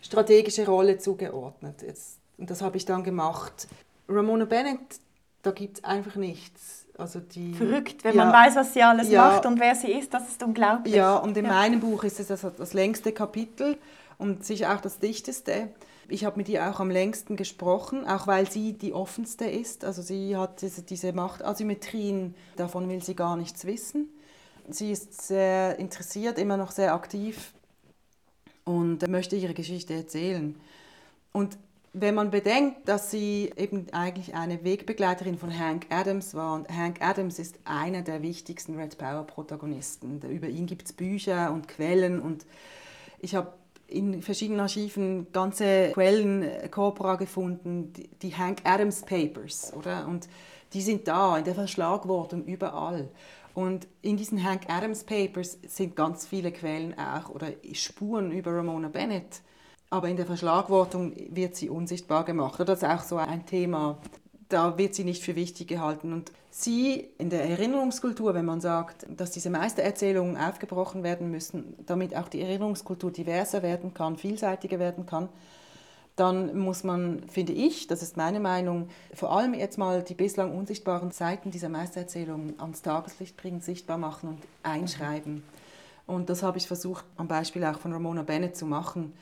strategische 0.05 0.67
Rolle 0.67 0.99
zugeordnet. 0.99 1.83
Jetzt 1.83 2.19
und 2.39 2.51
das 2.51 2.63
habe 2.63 2.77
ich 2.77 2.85
dann 2.85 3.05
gemacht. 3.05 3.69
Ramona 4.09 4.45
Bennett, 4.45 5.01
da 5.43 5.51
gibt 5.51 5.79
es 5.79 5.85
einfach 5.85 6.17
nichts. 6.17 6.87
Also 6.97 7.21
die, 7.21 7.55
Verrückt, 7.55 8.05
wenn 8.05 8.17
ja, 8.17 8.25
man 8.25 8.33
weiß, 8.33 8.57
was 8.57 8.73
sie 8.73 8.83
alles 8.83 9.11
ja, 9.11 9.27
macht 9.27 9.47
und 9.47 9.59
wer 9.59 9.75
sie 9.75 9.91
ist, 9.93 10.15
das 10.15 10.29
ist 10.29 10.43
unglaublich. 10.43 10.95
Ja, 10.95 11.17
und 11.17 11.37
in 11.37 11.45
ja. 11.45 11.53
meinem 11.53 11.81
Buch 11.81 12.05
ist 12.05 12.21
es 12.21 12.29
das, 12.29 12.47
das 12.57 12.73
längste 12.73 13.13
Kapitel 13.13 13.77
und 14.19 14.45
sicher 14.45 14.75
auch 14.75 14.81
das 14.81 15.01
dichteste. 15.01 15.71
Ich 16.09 16.25
habe 16.25 16.37
mit 16.37 16.49
ihr 16.49 16.69
auch 16.69 16.81
am 16.81 16.91
längsten 16.91 17.35
gesprochen, 17.37 18.07
auch 18.07 18.27
weil 18.27 18.49
sie 18.49 18.75
die 18.75 18.93
offenste 18.93 19.47
ist. 19.47 19.85
Also 19.85 20.03
sie 20.03 20.37
hat 20.37 20.63
diese, 20.63 20.83
diese 20.83 21.13
Machtasymmetrien, 21.13 22.35
davon 22.57 22.89
will 22.89 23.03
sie 23.03 23.17
gar 23.17 23.37
nichts 23.37 23.65
wissen. 23.65 24.09
Sie 24.69 24.93
ist 24.93 25.23
sehr 25.23 25.79
interessiert, 25.79 26.39
immer 26.39 26.57
noch 26.57 26.71
sehr 26.71 26.95
aktiv 26.95 27.53
und 28.65 29.07
möchte 29.09 29.37
ihre 29.37 29.55
Geschichte 29.55 29.95
erzählen. 29.95 30.55
Und 31.33 31.59
wenn 31.97 32.17
man 32.17 32.33
bedenkt, 32.33 32.89
dass 32.89 33.13
sie 33.13 33.53
eben 33.57 33.87
eigentlich 33.93 34.35
eine 34.35 34.65
Wegbegleiterin 34.65 35.39
von 35.39 35.57
Hank 35.57 35.87
Adams 35.91 36.35
war 36.35 36.57
und 36.57 36.69
Hank 36.69 37.01
Adams 37.01 37.39
ist 37.39 37.57
einer 37.65 38.03
der 38.03 38.21
wichtigsten 38.21 38.77
Red 38.77 38.99
Power 38.99 39.25
Protagonisten. 39.25 40.21
Über 40.29 40.49
ihn 40.49 40.67
gibt 40.67 40.87
es 40.87 40.93
Bücher 40.93 41.53
und 41.53 41.69
Quellen 41.69 42.21
und 42.21 42.47
ich 43.21 43.37
habe 43.37 43.53
in 43.87 44.23
verschiedenen 44.23 44.59
Archiven 44.59 45.31
ganze 45.33 45.93
Quellen, 45.93 46.43
äh, 46.43 46.69
Corpora 46.69 47.15
gefunden, 47.15 47.93
die, 47.93 48.09
die 48.23 48.35
Hank 48.35 48.59
Adams 48.65 49.03
Papers, 49.03 49.73
oder? 49.73 50.09
Und 50.09 50.29
die 50.73 50.83
sind 50.83 51.07
da 51.07 51.39
in 51.39 51.45
der 51.45 51.55
Verschlagwortung 51.55 52.45
überall. 52.45 53.09
Und 53.55 53.87
in 54.03 54.17
diesen 54.17 54.43
Hank 54.43 54.63
Adams 54.69 55.05
Papers 55.05 55.59
sind 55.65 55.95
ganz 55.95 56.27
viele 56.27 56.51
Quellen 56.51 56.99
auch 56.99 57.29
oder 57.29 57.53
Spuren 57.73 58.33
über 58.33 58.53
Ramona 58.53 58.89
Bennett 58.89 59.43
aber 59.95 60.09
in 60.09 60.17
der 60.17 60.27
Verschlagwortung 60.27 61.13
wird 61.31 61.55
sie 61.55 61.71
unsichtbar 61.71 62.25
gemacht. 62.25 62.59
Das 62.59 62.83
ist 62.83 62.89
auch 62.89 63.05
so 63.05 63.17
ein 63.17 63.47
Thema, 63.47 63.97
da 64.49 64.77
wird 64.77 64.97
sie 64.97 65.05
nicht 65.05 65.23
für 65.23 65.37
wichtig 65.37 65.69
gehalten. 65.69 66.13
Und 66.13 66.33
sie 66.51 67.11
in 67.17 67.31
der 67.31 67.49
Erinnerungskultur, 67.49 68.35
wenn 68.35 68.45
man 68.45 68.61
sagt, 68.61 69.07
dass 69.09 69.31
diese 69.31 69.51
Meistererzählungen 69.51 70.37
aufgebrochen 70.37 71.05
werden 71.05 71.31
müssen, 71.31 71.77
damit 71.87 72.17
auch 72.17 72.29
die 72.29 72.41
Erinnerungskultur 72.41 73.13
diverser 73.13 73.63
werden 73.63 73.95
kann, 73.95 74.17
vielseitiger 74.17 74.81
werden 74.81 75.07
kann, 75.07 75.29
dann 76.17 76.59
muss 76.59 76.83
man, 76.83 77.23
finde 77.29 77.53
ich, 77.53 77.87
das 77.87 78.03
ist 78.03 78.17
meine 78.17 78.41
Meinung, 78.41 78.89
vor 79.15 79.31
allem 79.31 79.55
jetzt 79.55 79.79
mal 79.79 80.03
die 80.03 80.15
bislang 80.15 80.59
unsichtbaren 80.59 81.13
Seiten 81.13 81.53
dieser 81.53 81.69
Meistererzählungen 81.69 82.59
ans 82.59 82.83
Tageslicht 82.83 83.37
bringen, 83.37 83.61
sichtbar 83.61 83.99
machen 83.99 84.31
und 84.31 84.39
einschreiben. 84.65 85.45
Und 86.09 86.31
das 86.31 86.43
habe 86.43 86.59
ich 86.59 86.67
versucht, 86.67 87.05
am 87.17 87.29
Beispiel 87.29 87.65
auch 87.65 87.79
von 87.79 87.93
Ramona 87.93 88.25
Bennett 88.25 88.57
zu 88.57 88.67
machen, 88.67 89.13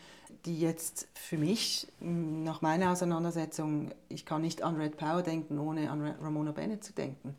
die 0.44 0.60
jetzt 0.60 1.08
für 1.14 1.38
mich, 1.38 1.86
nach 2.00 2.62
meiner 2.62 2.90
Auseinandersetzung, 2.90 3.90
ich 4.08 4.26
kann 4.26 4.42
nicht 4.42 4.62
an 4.62 4.76
Red 4.76 4.96
Power 4.96 5.22
denken, 5.22 5.58
ohne 5.58 5.90
an 5.90 6.02
Ramona 6.20 6.52
Bennett 6.52 6.82
zu 6.82 6.92
denken. 6.92 7.36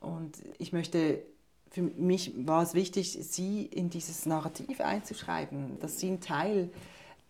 Und 0.00 0.38
ich 0.58 0.72
möchte, 0.72 1.22
für 1.70 1.82
mich 1.82 2.32
war 2.46 2.62
es 2.62 2.74
wichtig, 2.74 3.18
sie 3.20 3.64
in 3.66 3.90
dieses 3.90 4.26
Narrativ 4.26 4.80
einzuschreiben, 4.80 5.78
dass 5.80 6.00
sie 6.00 6.10
ein 6.10 6.20
Teil 6.20 6.70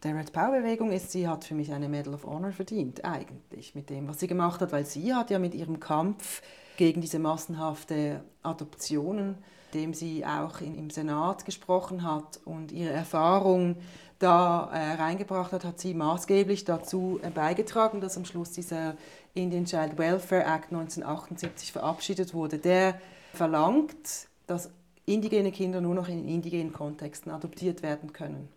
der 0.02 0.16
Red 0.16 0.32
Power 0.32 0.60
Bewegung 0.60 0.90
ist, 0.90 1.12
sie 1.12 1.28
hat 1.28 1.44
für 1.44 1.54
mich 1.54 1.72
eine 1.72 1.88
Medal 1.88 2.14
of 2.14 2.24
Honor 2.24 2.52
verdient, 2.52 3.04
eigentlich, 3.04 3.74
mit 3.74 3.88
dem, 3.90 4.08
was 4.08 4.18
sie 4.18 4.26
gemacht 4.26 4.60
hat, 4.60 4.72
weil 4.72 4.84
sie 4.84 5.14
hat 5.14 5.30
ja 5.30 5.38
mit 5.38 5.54
ihrem 5.54 5.78
Kampf 5.78 6.42
gegen 6.76 7.00
diese 7.00 7.18
massenhafte 7.18 8.24
Adoptionen, 8.42 9.36
dem 9.74 9.94
sie 9.94 10.24
auch 10.24 10.60
im 10.60 10.90
Senat 10.90 11.44
gesprochen 11.44 12.04
hat 12.04 12.40
und 12.44 12.72
ihre 12.72 12.92
Erfahrung 12.92 13.76
da 14.18 14.70
äh, 14.72 14.94
reingebracht 14.94 15.52
hat, 15.52 15.64
hat 15.64 15.80
sie 15.80 15.94
maßgeblich 15.94 16.64
dazu 16.64 17.18
äh, 17.22 17.30
beigetragen, 17.30 18.00
dass 18.00 18.16
am 18.16 18.24
Schluss 18.24 18.52
dieser 18.52 18.94
Indian 19.34 19.64
Child 19.64 19.98
Welfare 19.98 20.42
Act 20.42 20.72
1978 20.72 21.72
verabschiedet 21.72 22.32
wurde, 22.32 22.58
der 22.58 23.00
verlangt, 23.34 24.28
dass 24.46 24.70
indigene 25.06 25.50
Kinder 25.50 25.80
nur 25.80 25.94
noch 25.94 26.08
in 26.08 26.28
indigenen 26.28 26.72
Kontexten 26.72 27.32
adoptiert 27.32 27.82
werden 27.82 28.12
können. 28.12 28.48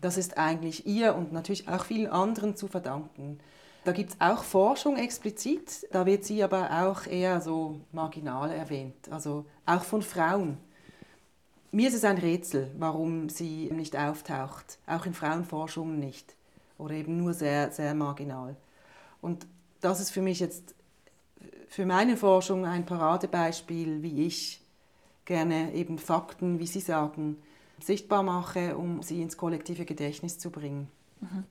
Das 0.00 0.16
ist 0.16 0.38
eigentlich 0.38 0.86
ihr 0.86 1.14
und 1.14 1.32
natürlich 1.32 1.68
auch 1.68 1.84
vielen 1.86 2.08
anderen 2.08 2.56
zu 2.56 2.68
verdanken. 2.68 3.40
Da 3.84 3.92
gibt 3.92 4.10
es 4.10 4.20
auch 4.20 4.44
Forschung 4.44 4.96
explizit, 4.96 5.86
da 5.92 6.06
wird 6.06 6.24
sie 6.24 6.42
aber 6.42 6.70
auch 6.84 7.06
eher 7.06 7.40
so 7.40 7.80
marginal 7.92 8.50
erwähnt, 8.50 9.10
also 9.10 9.44
auch 9.66 9.84
von 9.84 10.02
Frauen. 10.02 10.58
Mir 11.72 11.88
ist 11.88 11.94
es 11.94 12.04
ein 12.04 12.18
Rätsel, 12.18 12.70
warum 12.78 13.28
sie 13.28 13.70
nicht 13.72 13.96
auftaucht, 13.96 14.78
auch 14.86 15.06
in 15.06 15.14
Frauenforschungen 15.14 15.98
nicht 15.98 16.34
oder 16.78 16.94
eben 16.94 17.16
nur 17.16 17.34
sehr, 17.34 17.70
sehr 17.72 17.94
marginal. 17.94 18.56
Und 19.20 19.46
das 19.80 20.00
ist 20.00 20.10
für 20.10 20.22
mich 20.22 20.40
jetzt 20.40 20.74
für 21.68 21.86
meine 21.86 22.16
Forschung 22.16 22.64
ein 22.66 22.86
Paradebeispiel, 22.86 24.02
wie 24.02 24.26
ich 24.26 24.60
gerne 25.24 25.72
eben 25.74 25.98
Fakten, 25.98 26.60
wie 26.60 26.66
Sie 26.66 26.80
sagen, 26.80 27.38
sichtbar 27.80 28.22
mache, 28.22 28.76
um 28.76 29.02
sie 29.02 29.22
ins 29.22 29.36
kollektive 29.36 29.84
Gedächtnis 29.84 30.38
zu 30.38 30.50
bringen. 30.50 30.88
Mhm. 31.20 31.44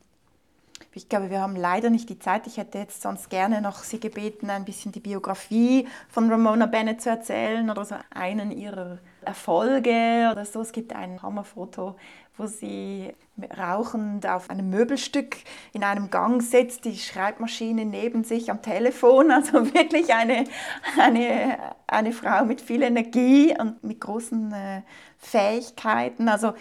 Ich 0.95 1.09
glaube, 1.09 1.31
wir 1.31 1.41
haben 1.41 1.55
leider 1.55 1.89
nicht 1.89 2.09
die 2.09 2.19
Zeit. 2.19 2.45
Ich 2.45 2.57
hätte 2.57 2.77
jetzt 2.77 3.01
sonst 3.01 3.31
gerne 3.31 3.61
noch 3.61 3.83
Sie 3.83 3.99
gebeten, 3.99 4.51
ein 4.51 4.63
bisschen 4.63 4.91
die 4.91 4.99
Biografie 4.99 5.87
von 6.07 6.29
Ramona 6.29 6.67
Bennett 6.67 7.01
zu 7.01 7.09
erzählen 7.09 7.69
oder 7.69 7.83
so 7.83 7.95
einen 8.13 8.51
ihrer 8.51 8.99
Erfolge 9.21 10.29
oder 10.31 10.45
so. 10.45 10.61
Es 10.61 10.71
gibt 10.71 10.93
ein 10.93 11.21
Hammerfoto, 11.23 11.95
wo 12.37 12.45
sie 12.45 13.13
rauchend 13.57 14.27
auf 14.27 14.51
einem 14.51 14.69
Möbelstück 14.69 15.37
in 15.71 15.83
einem 15.83 16.11
Gang 16.11 16.43
sitzt, 16.43 16.85
die 16.85 16.97
Schreibmaschine 16.97 17.85
neben 17.85 18.23
sich 18.23 18.51
am 18.51 18.61
Telefon. 18.61 19.31
Also 19.31 19.53
wirklich 19.73 20.13
eine, 20.13 20.43
eine, 20.99 21.57
eine 21.87 22.11
Frau 22.11 22.45
mit 22.45 22.61
viel 22.61 22.83
Energie 22.83 23.55
und 23.59 23.83
mit 23.83 23.99
großen 23.99 24.51
äh, 24.53 24.81
Fähigkeiten. 25.17 26.29
Also 26.29 26.53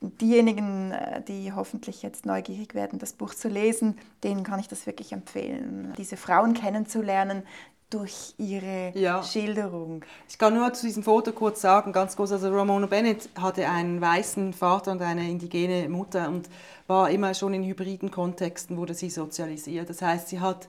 diejenigen, 0.00 0.92
äh, 0.92 1.22
die 1.22 1.52
hoffentlich 1.52 2.02
jetzt 2.02 2.26
neugierig 2.26 2.74
werden, 2.74 2.98
das 2.98 3.12
Buch 3.12 3.34
zu 3.34 3.48
lesen, 3.48 3.98
denen 4.24 4.44
kann 4.44 4.60
ich 4.60 4.68
das 4.68 4.86
wirklich 4.86 5.12
empfehlen, 5.12 5.92
diese 5.98 6.16
Frauen 6.16 6.54
kennenzulernen 6.54 7.42
durch 7.90 8.34
ihre 8.38 8.92
ja. 8.94 9.22
Schilderung. 9.22 10.04
Ich 10.28 10.38
kann 10.38 10.54
nur 10.54 10.72
zu 10.72 10.86
diesem 10.86 11.02
Foto 11.02 11.32
kurz 11.32 11.60
sagen, 11.60 11.92
ganz 11.92 12.16
kurz, 12.16 12.30
also 12.30 12.48
Ramona 12.54 12.86
Bennett 12.86 13.28
hatte 13.36 13.68
einen 13.68 14.00
weißen 14.00 14.52
Vater 14.52 14.92
und 14.92 15.02
eine 15.02 15.28
indigene 15.28 15.88
Mutter 15.88 16.28
und 16.28 16.48
war 16.86 17.10
immer 17.10 17.34
schon 17.34 17.52
in 17.52 17.64
hybriden 17.64 18.12
Kontexten, 18.12 18.76
wurde 18.76 18.94
sie 18.94 19.10
sozialisiert. 19.10 19.90
Das 19.90 20.02
heißt, 20.02 20.28
sie 20.28 20.38
hat 20.38 20.68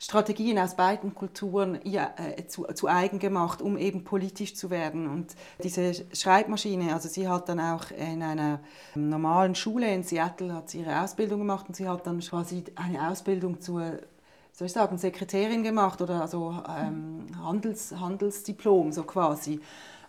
Strategien 0.00 0.58
aus 0.58 0.76
beiden 0.76 1.14
Kulturen 1.14 1.80
ja, 1.82 2.14
äh, 2.16 2.46
zu, 2.46 2.64
zu 2.74 2.86
eigen 2.86 3.18
gemacht, 3.18 3.60
um 3.60 3.76
eben 3.76 4.04
politisch 4.04 4.54
zu 4.54 4.70
werden. 4.70 5.08
Und 5.08 5.34
diese 5.62 5.92
Schreibmaschine, 6.14 6.94
also 6.94 7.08
sie 7.08 7.28
hat 7.28 7.48
dann 7.48 7.58
auch 7.58 7.90
in 7.90 8.22
einer 8.22 8.60
normalen 8.94 9.54
Schule 9.54 9.92
in 9.92 10.04
Seattle 10.04 10.54
hat 10.54 10.70
sie 10.70 10.80
ihre 10.80 11.02
Ausbildung 11.02 11.40
gemacht 11.40 11.66
und 11.68 11.74
sie 11.74 11.88
hat 11.88 12.06
dann 12.06 12.20
quasi 12.20 12.64
eine 12.76 13.08
Ausbildung 13.10 13.60
zur 13.60 13.98
soll 14.58 14.66
ich 14.66 14.72
sagen, 14.72 14.98
Sekretärin 14.98 15.62
gemacht 15.62 16.02
oder 16.02 16.20
also 16.20 16.60
ähm, 16.68 17.26
Handels, 17.40 17.94
Handelsdiplom 17.96 18.90
so 18.90 19.04
quasi. 19.04 19.60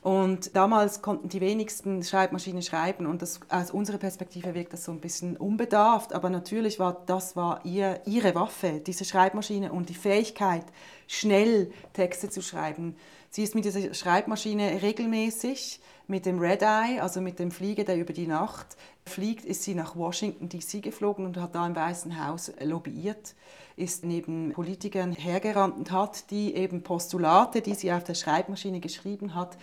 Und 0.01 0.55
damals 0.55 1.01
konnten 1.01 1.27
die 1.27 1.41
wenigsten 1.41 2.03
Schreibmaschinen 2.03 2.61
schreiben 2.61 3.05
und 3.05 3.21
das, 3.21 3.41
aus 3.49 3.69
unserer 3.69 3.97
Perspektive 3.97 4.53
wirkt 4.53 4.71
das 4.71 4.85
so 4.85 4.93
ein 4.93 5.01
bisschen 5.01 5.35
unbedarft, 5.35 6.13
aber 6.13 6.29
natürlich 6.29 6.79
war 6.79 7.03
das 7.05 7.35
war 7.35 7.65
ihr, 7.65 7.99
ihre 8.05 8.33
Waffe, 8.33 8.81
diese 8.85 9.03
Schreibmaschine 9.03 9.73
und 9.73 9.89
die 9.89 9.95
Fähigkeit, 9.95 10.63
schnell 11.07 11.71
Texte 11.91 12.29
zu 12.29 12.41
schreiben. 12.41 12.95
Sie 13.29 13.43
ist 13.43 13.55
mit 13.55 13.65
dieser 13.65 13.93
Schreibmaschine 13.93 14.81
regelmäßig 14.81 15.81
mit 16.07 16.25
dem 16.25 16.39
Red 16.39 16.63
Eye, 16.63 16.99
also 16.99 17.21
mit 17.21 17.37
dem 17.37 17.51
Flieger, 17.51 17.83
der 17.83 17.97
über 17.97 18.13
die 18.13 18.25
Nacht 18.25 18.77
fliegt, 19.05 19.45
ist 19.45 19.63
sie 19.63 19.75
nach 19.75 19.95
Washington 19.95 20.49
DC 20.49 20.81
geflogen 20.81 21.25
und 21.25 21.37
hat 21.37 21.53
da 21.53 21.67
im 21.67 21.75
Weißen 21.75 22.25
Haus 22.25 22.51
lobbyiert, 22.61 23.35
ist 23.75 24.03
neben 24.03 24.53
Politikern 24.53 25.11
hergerannt 25.11 25.77
und 25.77 25.91
hat 25.91 26.31
die 26.31 26.55
eben 26.55 26.81
Postulate, 26.81 27.61
die 27.61 27.75
sie 27.75 27.91
auf 27.91 28.03
der 28.03 28.15
Schreibmaschine 28.15 28.79
geschrieben 28.79 29.35
hat, 29.35 29.57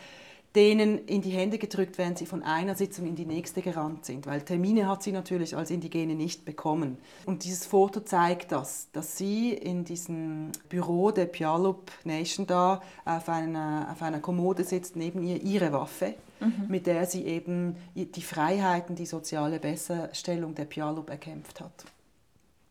denen 0.56 1.06
in 1.06 1.20
die 1.20 1.30
Hände 1.30 1.58
gedrückt, 1.58 1.98
während 1.98 2.18
sie 2.18 2.26
von 2.26 2.42
einer 2.42 2.74
Sitzung 2.74 3.06
in 3.06 3.14
die 3.14 3.26
nächste 3.26 3.62
gerannt 3.62 4.06
sind, 4.06 4.26
weil 4.26 4.40
Termine 4.40 4.88
hat 4.88 5.02
sie 5.02 5.12
natürlich 5.12 5.56
als 5.56 5.70
Indigene 5.70 6.14
nicht 6.14 6.44
bekommen. 6.44 6.96
Und 7.26 7.44
dieses 7.44 7.66
Foto 7.66 8.00
zeigt 8.00 8.52
das, 8.52 8.88
dass 8.92 9.18
sie 9.18 9.52
in 9.52 9.84
diesem 9.84 10.50
Büro 10.68 11.10
der 11.10 11.26
Puyallup 11.26 11.92
Nation 12.04 12.46
da 12.46 12.80
auf 13.04 13.28
einer, 13.28 13.88
auf 13.92 14.02
einer 14.02 14.20
Kommode 14.20 14.64
sitzt, 14.64 14.96
neben 14.96 15.22
ihr 15.22 15.42
ihre 15.42 15.72
Waffe, 15.72 16.14
mhm. 16.40 16.64
mit 16.68 16.86
der 16.86 17.06
sie 17.06 17.26
eben 17.26 17.76
die 17.94 18.22
Freiheiten, 18.22 18.96
die 18.96 19.06
soziale 19.06 19.60
Besserstellung 19.60 20.54
der 20.54 20.64
Puyallup 20.64 21.10
erkämpft 21.10 21.60
hat. 21.60 21.84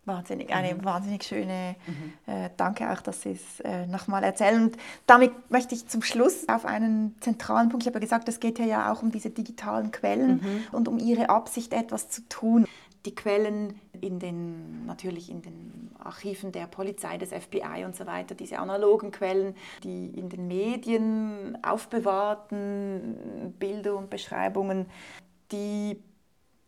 Wahnsinnig, 0.06 0.54
eine 0.54 0.76
mhm. 0.76 0.86
wahnsinnig 0.86 1.24
schöne, 1.24 1.76
mhm. 1.88 2.14
äh, 2.32 2.50
danke 2.58 2.92
auch, 2.92 3.02
dass 3.02 3.24
Sie 3.24 3.32
es 3.32 3.60
äh, 3.62 3.88
nochmal 3.88 4.24
erzählen. 4.24 4.66
Und 4.66 4.78
damit 5.08 5.32
möchte 5.50 5.74
ich 5.74 5.88
zum 5.88 6.04
Schluss 6.04 6.48
auf 6.48 6.64
einen 6.66 7.16
zentralen 7.22 7.70
Punkt, 7.70 7.84
ich 7.84 7.88
habe 7.88 7.98
ja 7.98 8.02
gesagt, 8.02 8.30
es 8.30 8.40
geht 8.40 8.60
ja 8.60 8.92
auch 8.92 9.02
um 9.02 9.12
diese 9.12 9.32
digitalen 9.32 9.92
Quellen 9.92 10.36
mhm. 10.36 10.64
und 10.72 10.88
um 10.88 11.00
Ihre 11.00 11.30
Absicht, 11.30 11.74
etwas 11.74 12.10
zu 12.10 12.22
tun. 12.30 12.68
Die 13.06 13.16
Quellen 13.16 13.80
in 14.00 14.20
den, 14.20 14.86
natürlich 14.86 15.32
in 15.32 15.42
den 15.42 15.90
Archiven 16.00 16.52
der 16.52 16.68
Polizei, 16.68 17.18
des 17.18 17.30
FBI 17.30 17.84
und 17.86 17.96
so 17.96 18.06
weiter, 18.06 18.36
diese 18.36 18.60
analogen 18.60 19.10
Quellen, 19.10 19.56
die 19.84 20.08
in 20.08 20.30
den 20.30 20.48
Medien 20.48 21.58
aufbewahrten 21.64 23.56
Bilder 23.58 23.96
und 23.96 24.12
Beschreibungen, 24.12 24.86
die 25.52 26.00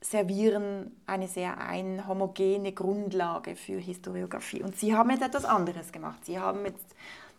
servieren 0.02 0.96
eine 1.06 1.28
sehr 1.28 1.60
ein 1.60 2.08
homogene 2.08 2.72
Grundlage 2.72 3.56
für 3.56 3.78
Historiografie. 3.78 4.62
Und 4.62 4.76
Sie 4.76 4.96
haben 4.96 5.10
jetzt 5.10 5.24
etwas 5.24 5.46
anderes 5.46 5.92
gemacht. 5.92 6.26
Sie 6.26 6.40
haben 6.40 6.66
jetzt 6.66 6.96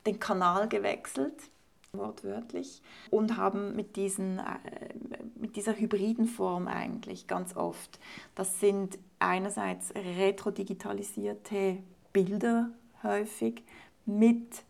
den 0.06 0.18
Kanal 0.18 0.68
gewechselt, 0.68 1.34
wortwörtlich, 1.92 2.82
und 3.10 3.36
haben 3.36 3.76
mit, 3.76 3.96
diesen, 3.96 4.38
äh, 4.38 4.42
mit 5.36 5.56
dieser 5.56 5.74
hybriden 5.74 6.26
Form 6.26 6.66
eigentlich 6.66 7.26
ganz 7.26 7.56
oft, 7.56 7.98
das 8.34 8.60
sind 8.60 8.98
einerseits 9.18 9.92
retrodigitalisierte 9.94 11.78
Bilder 12.12 12.70
häufig 13.02 13.62
mit 14.04 14.64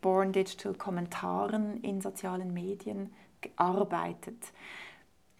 Born 0.00 0.32
Digital 0.32 0.74
Kommentaren 0.74 1.82
in 1.82 2.00
sozialen 2.00 2.54
Medien 2.54 3.12
gearbeitet. 3.40 4.52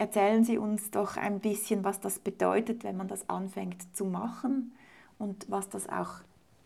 Erzählen 0.00 0.44
Sie 0.44 0.56
uns 0.56 0.90
doch 0.90 1.18
ein 1.18 1.40
bisschen, 1.40 1.84
was 1.84 2.00
das 2.00 2.18
bedeutet, 2.18 2.84
wenn 2.84 2.96
man 2.96 3.06
das 3.06 3.28
anfängt 3.28 3.94
zu 3.94 4.06
machen 4.06 4.72
und 5.18 5.44
was 5.50 5.68
das 5.68 5.90
auch 5.90 6.22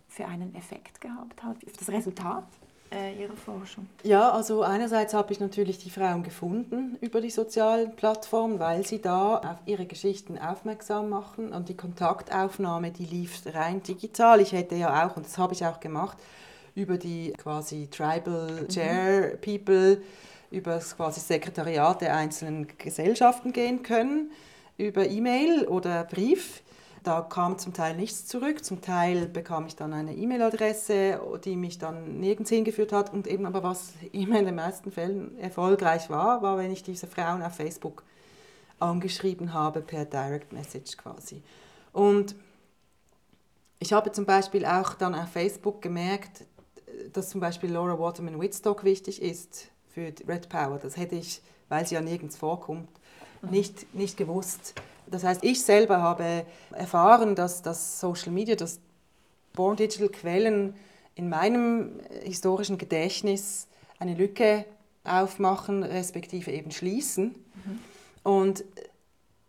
für 0.07 0.27
einen 0.27 0.55
Effekt 0.55 1.01
gehabt 1.01 1.43
hat, 1.43 1.57
das 1.77 1.89
Resultat 1.89 2.45
äh, 2.93 3.21
Ihrer 3.21 3.35
Forschung. 3.35 3.89
Ja, 4.05 4.31
also 4.31 4.63
einerseits 4.63 5.15
habe 5.15 5.33
ich 5.33 5.41
natürlich 5.41 5.79
die 5.79 5.91
Frauen 5.91 6.23
gefunden 6.23 6.97
über 7.01 7.21
die 7.21 7.31
sozialen 7.31 7.97
Plattformen, 7.97 8.61
weil 8.61 8.87
sie 8.87 9.01
da 9.01 9.39
auf 9.39 9.57
ihre 9.67 9.87
Geschichten 9.87 10.39
aufmerksam 10.39 11.09
machen 11.09 11.53
und 11.53 11.69
die 11.69 11.77
Kontaktaufnahme, 11.77 12.93
die 12.93 13.05
lief 13.05 13.43
rein 13.53 13.83
digital. 13.83 14.41
Ich 14.43 14.53
hätte 14.53 14.77
ja 14.77 15.09
auch, 15.09 15.17
und 15.17 15.27
das 15.27 15.39
habe 15.39 15.55
ich 15.55 15.67
auch 15.67 15.81
gemacht, 15.81 16.19
über 16.77 16.99
die 16.99 17.33
quasi 17.33 17.89
Tribal 17.91 18.69
Chair 18.69 19.37
People, 19.39 19.99
über 20.55 20.75
das 20.75 20.97
quasi 20.97 21.21
Sekretariat 21.21 22.01
der 22.01 22.17
einzelnen 22.17 22.69
Gesellschaften 22.79 23.53
gehen 23.53 23.83
können, 23.83 24.31
über 24.79 25.07
E-Mail 25.07 25.67
oder 25.67 26.05
Brief. 26.05 26.63
Da 27.03 27.21
kam 27.21 27.59
zum 27.59 27.75
Teil 27.75 27.97
nichts 27.97 28.27
zurück, 28.27 28.65
zum 28.65 28.81
Teil 28.81 29.27
bekam 29.27 29.67
ich 29.67 29.77
dann 29.77 29.93
eine 29.93 30.15
E-Mail-Adresse, 30.15 31.21
die 31.45 31.55
mich 31.55 31.79
dann 31.79 32.19
nirgends 32.19 32.49
hingeführt 32.49 32.93
hat. 32.93 33.13
Und 33.13 33.27
eben 33.27 33.45
aber 33.45 33.63
was 33.63 33.93
immer 34.13 34.39
in 34.39 34.47
den 34.47 34.55
meisten 34.55 34.91
Fällen 34.91 35.39
erfolgreich 35.39 36.09
war, 36.09 36.41
war, 36.41 36.57
wenn 36.57 36.73
ich 36.73 36.83
diese 36.83 37.07
Frauen 37.07 37.43
auf 37.43 37.57
Facebook 37.57 38.05
angeschrieben 38.79 39.53
habe 39.53 39.83
per 39.83 40.07
Direct 40.07 40.53
Message 40.53 40.97
quasi. 40.97 41.43
Und 41.93 42.35
ich 43.81 43.93
habe 43.93 44.11
zum 44.13 44.25
Beispiel 44.25 44.65
auch 44.65 44.95
dann 44.95 45.15
auf 45.15 45.29
Facebook 45.29 45.83
gemerkt, 45.83 46.47
dass 47.13 47.29
zum 47.29 47.41
Beispiel 47.41 47.71
Laura 47.71 47.99
Waterman 47.99 48.41
Whitstock 48.41 48.83
wichtig 48.83 49.21
ist 49.21 49.69
für 49.95 50.13
Red 50.27 50.49
Power. 50.49 50.79
Das 50.83 50.97
hätte 50.97 51.15
ich, 51.15 51.41
weil 51.69 51.87
sie 51.87 51.95
ja 51.95 52.01
nirgends 52.01 52.37
vorkommt, 52.37 52.89
nicht, 53.43 53.95
nicht 53.95 54.17
gewusst. 54.17 54.75
Das 55.07 55.23
heißt, 55.23 55.45
ich 55.45 55.63
selber 55.63 56.03
habe 56.03 56.45
erfahren, 56.73 57.35
dass 57.35 57.63
das 57.63 58.01
Social 58.01 58.33
Media, 58.33 58.57
dass 58.57 58.81
Born 59.53 59.77
Digital 59.77 60.09
Quellen 60.09 60.75
in 61.15 61.29
meinem 61.29 62.01
historischen 62.25 62.79
Gedächtnis 62.79 63.69
eine 63.99 64.15
Lücke 64.15 64.65
aufmachen, 65.05 65.85
respektive 65.85 66.51
eben 66.51 66.73
schließen. 66.73 67.37
Mhm. 67.65 67.79
Und 68.25 68.65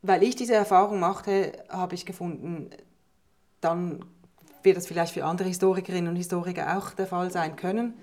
weil 0.03 0.21
ich 0.21 0.35
diese 0.35 0.53
Erfahrung 0.53 0.99
machte, 0.99 1.53
habe 1.69 1.95
ich 1.95 2.05
gefunden, 2.05 2.69
dann 3.61 4.05
wird 4.61 4.77
das 4.77 4.85
vielleicht 4.85 5.13
für 5.13 5.25
andere 5.25 5.47
Historikerinnen 5.47 6.09
und 6.09 6.17
Historiker 6.17 6.77
auch 6.77 6.91
der 6.91 7.07
Fall 7.07 7.31
sein 7.31 7.55
können 7.55 7.95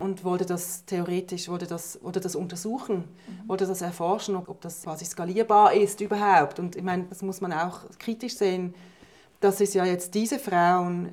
und 0.00 0.24
wollte 0.24 0.46
das 0.46 0.84
theoretisch, 0.84 1.48
wollte 1.48 1.66
das, 1.66 1.98
wollte 2.02 2.20
das 2.20 2.34
untersuchen, 2.34 2.96
mhm. 2.96 3.48
wollte 3.48 3.66
das 3.66 3.82
erforschen, 3.82 4.34
ob, 4.36 4.48
ob 4.48 4.60
das 4.60 4.82
quasi 4.82 5.04
skalierbar 5.04 5.74
ist 5.74 6.00
überhaupt. 6.00 6.58
Und 6.58 6.76
ich 6.76 6.82
meine, 6.82 7.04
das 7.04 7.22
muss 7.22 7.40
man 7.40 7.52
auch 7.52 7.80
kritisch 7.98 8.36
sehen. 8.36 8.74
Das 9.40 9.60
ist 9.60 9.74
ja 9.74 9.84
jetzt 9.84 10.14
diese 10.14 10.38
Frauen, 10.38 11.12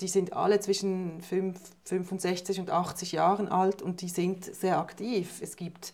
die 0.00 0.08
sind 0.08 0.32
alle 0.32 0.60
zwischen 0.60 1.20
5, 1.22 1.58
65 1.84 2.60
und 2.60 2.70
80 2.70 3.12
Jahren 3.12 3.48
alt 3.48 3.82
und 3.82 4.00
die 4.00 4.08
sind 4.08 4.44
sehr 4.44 4.78
aktiv. 4.78 5.40
Es 5.40 5.56
gibt 5.56 5.92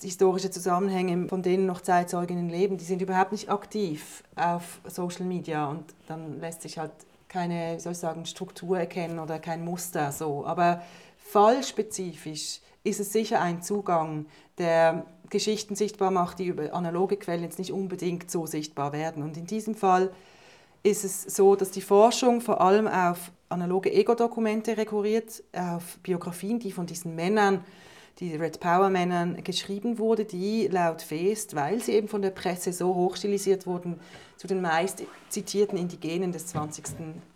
historische 0.00 0.50
Zusammenhänge, 0.50 1.28
von 1.28 1.42
denen 1.42 1.66
noch 1.66 1.80
Zeitzeuginnen 1.80 2.50
leben, 2.50 2.76
die 2.76 2.84
sind 2.84 3.00
überhaupt 3.00 3.32
nicht 3.32 3.48
aktiv 3.48 4.22
auf 4.36 4.80
Social 4.86 5.24
Media 5.24 5.66
und 5.66 5.84
dann 6.06 6.40
lässt 6.40 6.62
sich 6.62 6.78
halt 6.78 6.92
keine, 7.28 7.80
soll 7.80 7.92
ich 7.92 7.98
sagen, 7.98 8.26
Struktur 8.26 8.78
erkennen 8.78 9.18
oder 9.18 9.38
kein 9.38 9.64
Muster 9.64 10.12
so. 10.12 10.46
Aber 10.46 10.82
fallspezifisch 11.24 12.60
ist 12.84 13.00
es 13.00 13.12
sicher 13.12 13.40
ein 13.40 13.62
Zugang, 13.62 14.26
der 14.58 15.06
Geschichten 15.30 15.74
sichtbar 15.74 16.10
macht, 16.10 16.38
die 16.38 16.46
über 16.46 16.72
analoge 16.74 17.16
Quellen 17.16 17.42
jetzt 17.42 17.58
nicht 17.58 17.72
unbedingt 17.72 18.30
so 18.30 18.46
sichtbar 18.46 18.92
werden. 18.92 19.22
Und 19.22 19.36
in 19.36 19.46
diesem 19.46 19.74
Fall 19.74 20.12
ist 20.82 21.04
es 21.04 21.22
so, 21.22 21.56
dass 21.56 21.70
die 21.70 21.80
Forschung 21.80 22.40
vor 22.40 22.60
allem 22.60 22.86
auf 22.86 23.32
analoge 23.48 23.92
Ego-Dokumente 23.92 24.76
rekurriert, 24.76 25.42
auf 25.52 25.98
Biografien, 26.02 26.58
die 26.58 26.72
von 26.72 26.86
diesen 26.86 27.14
Männern 27.14 27.64
die 28.20 28.36
Red 28.36 28.60
Power 28.60 28.90
Männern 28.90 29.42
geschrieben 29.42 29.98
wurde, 29.98 30.24
die 30.24 30.68
laut 30.68 31.02
Feest, 31.02 31.56
weil 31.56 31.80
sie 31.82 31.92
eben 31.92 32.06
von 32.06 32.22
der 32.22 32.30
Presse 32.30 32.72
so 32.72 32.94
hochstilisiert 32.94 33.66
wurden, 33.66 33.98
zu 34.36 34.46
den 34.46 34.60
meist 34.60 35.02
zitierten 35.30 35.78
Indigenen 35.78 36.30
des 36.30 36.46
20. 36.46 36.84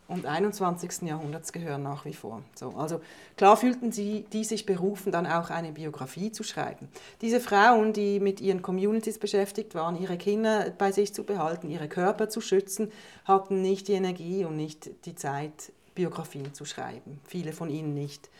und 0.08 0.24
21. 0.24 1.02
Jahrhunderts 1.02 1.52
gehören 1.52 1.82
nach 1.82 2.06
wie 2.06 2.14
vor. 2.14 2.42
So, 2.54 2.70
also 2.70 3.00
klar 3.36 3.58
fühlten 3.58 3.92
sie, 3.92 4.24
die 4.32 4.42
sich 4.42 4.64
berufen, 4.64 5.12
dann 5.12 5.26
auch 5.26 5.50
eine 5.50 5.72
Biografie 5.72 6.32
zu 6.32 6.42
schreiben. 6.42 6.88
Diese 7.20 7.40
Frauen, 7.40 7.92
die 7.92 8.18
mit 8.18 8.40
ihren 8.40 8.62
Communities 8.62 9.18
beschäftigt 9.18 9.74
waren, 9.74 10.00
ihre 10.00 10.16
Kinder 10.16 10.72
bei 10.76 10.92
sich 10.92 11.12
zu 11.12 11.24
behalten, 11.24 11.70
ihre 11.70 11.88
Körper 11.88 12.30
zu 12.30 12.40
schützen, 12.40 12.90
hatten 13.26 13.60
nicht 13.60 13.86
die 13.86 13.92
Energie 13.92 14.46
und 14.46 14.56
nicht 14.56 14.90
die 15.04 15.14
Zeit, 15.14 15.72
Biografien 15.94 16.54
zu 16.54 16.64
schreiben. 16.64 17.20
Viele 17.24 17.52
von 17.52 17.68
ihnen 17.68 17.92
nicht. 17.92 18.30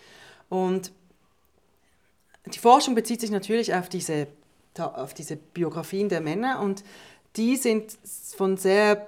Und 0.49 0.91
die 2.47 2.59
Forschung 2.61 2.95
bezieht 2.95 3.21
sich 3.21 3.31
natürlich 3.31 3.75
auf 3.75 3.91
diese, 3.91 4.27
auf 4.79 5.13
diese 5.13 5.37
Biografien 5.37 6.09
der 6.09 6.23
Männer 6.23 6.61
und 6.61 6.83
die 7.37 7.57
sind 7.57 7.99
von 8.37 8.57
sehr 8.57 9.07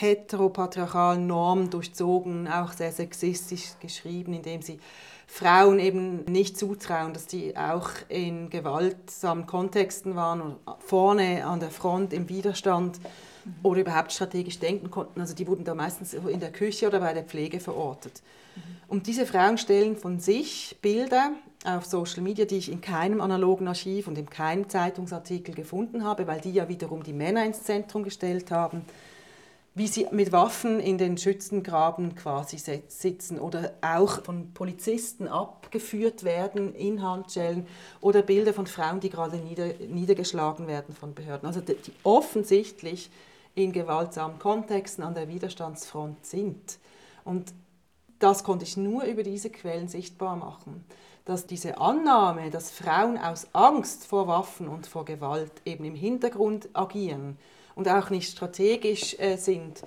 heteropatriarchalen 0.00 1.26
Normen 1.26 1.70
durchzogen, 1.70 2.48
auch 2.48 2.72
sehr 2.72 2.92
sexistisch 2.92 3.72
geschrieben, 3.80 4.32
indem 4.32 4.62
sie 4.62 4.78
Frauen 5.26 5.78
eben 5.78 6.24
nicht 6.24 6.58
zutrauen, 6.58 7.12
dass 7.12 7.26
die 7.26 7.56
auch 7.56 7.90
in 8.08 8.50
gewaltsamen 8.50 9.46
Kontexten 9.46 10.16
waren 10.16 10.40
und 10.40 10.56
vorne 10.78 11.46
an 11.46 11.60
der 11.60 11.70
Front 11.70 12.12
im 12.12 12.28
Widerstand 12.28 13.00
mhm. 13.00 13.54
oder 13.62 13.80
überhaupt 13.80 14.12
strategisch 14.12 14.58
denken 14.58 14.90
konnten. 14.90 15.20
Also 15.20 15.34
die 15.34 15.46
wurden 15.46 15.64
da 15.64 15.74
meistens 15.74 16.14
in 16.14 16.40
der 16.40 16.52
Küche 16.52 16.86
oder 16.86 17.00
bei 17.00 17.14
der 17.14 17.24
Pflege 17.24 17.58
verortet. 17.58 18.22
Mhm. 18.54 18.62
Und 18.88 19.06
diese 19.06 19.26
Frauen 19.26 19.58
stellen 19.58 19.96
von 19.96 20.20
sich 20.20 20.76
Bilder 20.82 21.32
auf 21.64 21.86
Social 21.86 22.22
Media, 22.22 22.44
die 22.44 22.58
ich 22.58 22.70
in 22.70 22.80
keinem 22.80 23.20
analogen 23.20 23.66
Archiv 23.66 24.06
und 24.06 24.18
in 24.18 24.28
keinem 24.28 24.68
Zeitungsartikel 24.68 25.54
gefunden 25.54 26.04
habe, 26.04 26.26
weil 26.26 26.40
die 26.40 26.52
ja 26.52 26.68
wiederum 26.68 27.02
die 27.02 27.14
Männer 27.14 27.44
ins 27.44 27.62
Zentrum 27.62 28.04
gestellt 28.04 28.50
haben, 28.50 28.82
wie 29.74 29.88
sie 29.88 30.06
mit 30.12 30.30
Waffen 30.30 30.78
in 30.78 30.98
den 30.98 31.18
Schützengraben 31.18 32.14
quasi 32.14 32.58
sitzen 32.86 33.40
oder 33.40 33.72
auch 33.82 34.22
von 34.22 34.52
Polizisten 34.54 35.26
abgeführt 35.26 36.22
werden 36.22 36.74
in 36.74 37.02
Handschellen 37.02 37.66
oder 38.00 38.22
Bilder 38.22 38.54
von 38.54 38.68
Frauen, 38.68 39.00
die 39.00 39.10
gerade 39.10 39.36
nieder, 39.36 39.74
niedergeschlagen 39.88 40.68
werden 40.68 40.94
von 40.94 41.14
Behörden. 41.14 41.48
Also 41.48 41.60
die, 41.60 41.74
die 41.74 41.92
offensichtlich 42.04 43.10
in 43.56 43.72
gewaltsamen 43.72 44.38
Kontexten 44.38 45.02
an 45.02 45.14
der 45.14 45.28
Widerstandsfront 45.28 46.24
sind. 46.24 46.78
Und 47.24 47.52
das 48.20 48.44
konnte 48.44 48.64
ich 48.64 48.76
nur 48.76 49.02
über 49.04 49.24
diese 49.24 49.50
Quellen 49.50 49.88
sichtbar 49.88 50.36
machen 50.36 50.84
dass 51.24 51.46
diese 51.46 51.78
Annahme, 51.78 52.50
dass 52.50 52.70
Frauen 52.70 53.16
aus 53.16 53.46
Angst 53.54 54.06
vor 54.06 54.26
Waffen 54.28 54.68
und 54.68 54.86
vor 54.86 55.04
Gewalt 55.06 55.52
eben 55.64 55.84
im 55.84 55.94
Hintergrund 55.94 56.68
agieren 56.74 57.38
und 57.74 57.88
auch 57.88 58.10
nicht 58.10 58.30
strategisch 58.30 59.16
äh, 59.18 59.36
sind, 59.36 59.82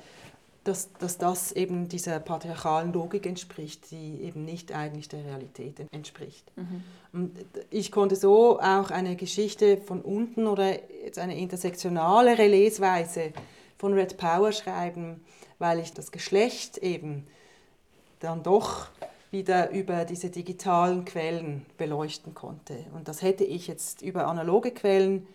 dass, 0.67 0.91
dass 0.99 1.17
das 1.17 1.53
eben 1.53 1.87
dieser 1.87 2.19
patriarchalen 2.19 2.91
Logik 2.91 3.25
entspricht, 3.25 3.89
die 3.91 4.21
eben 4.23 4.43
nicht 4.43 4.73
eigentlich 4.73 5.07
der 5.07 5.23
Realität 5.23 5.79
entspricht. 5.91 6.51
Mhm. 6.57 6.83
Und 7.13 7.31
ich 7.69 7.91
konnte 7.91 8.15
so 8.15 8.59
auch 8.59 8.91
eine 8.91 9.15
Geschichte 9.15 9.77
von 9.77 10.01
unten 10.01 10.45
oder 10.45 10.77
jetzt 11.05 11.19
eine 11.19 11.37
intersektionalere 11.37 12.47
Lesweise 12.47 13.31
von 13.77 13.93
Red 13.93 14.17
Power 14.17 14.51
schreiben, 14.51 15.21
weil 15.57 15.79
ich 15.79 15.93
das 15.93 16.11
Geschlecht 16.11 16.77
eben 16.79 17.25
dann 18.19 18.43
doch 18.43 18.87
wieder 19.31 19.71
über 19.71 20.05
diese 20.05 20.29
digitalen 20.29 21.05
Quellen 21.05 21.65
beleuchten 21.77 22.33
konnte. 22.33 22.85
Und 22.93 23.07
das 23.07 23.21
hätte 23.21 23.43
ich 23.43 23.67
jetzt 23.67 24.01
über 24.01 24.27
analoge 24.27 24.71
Quellen 24.71 25.27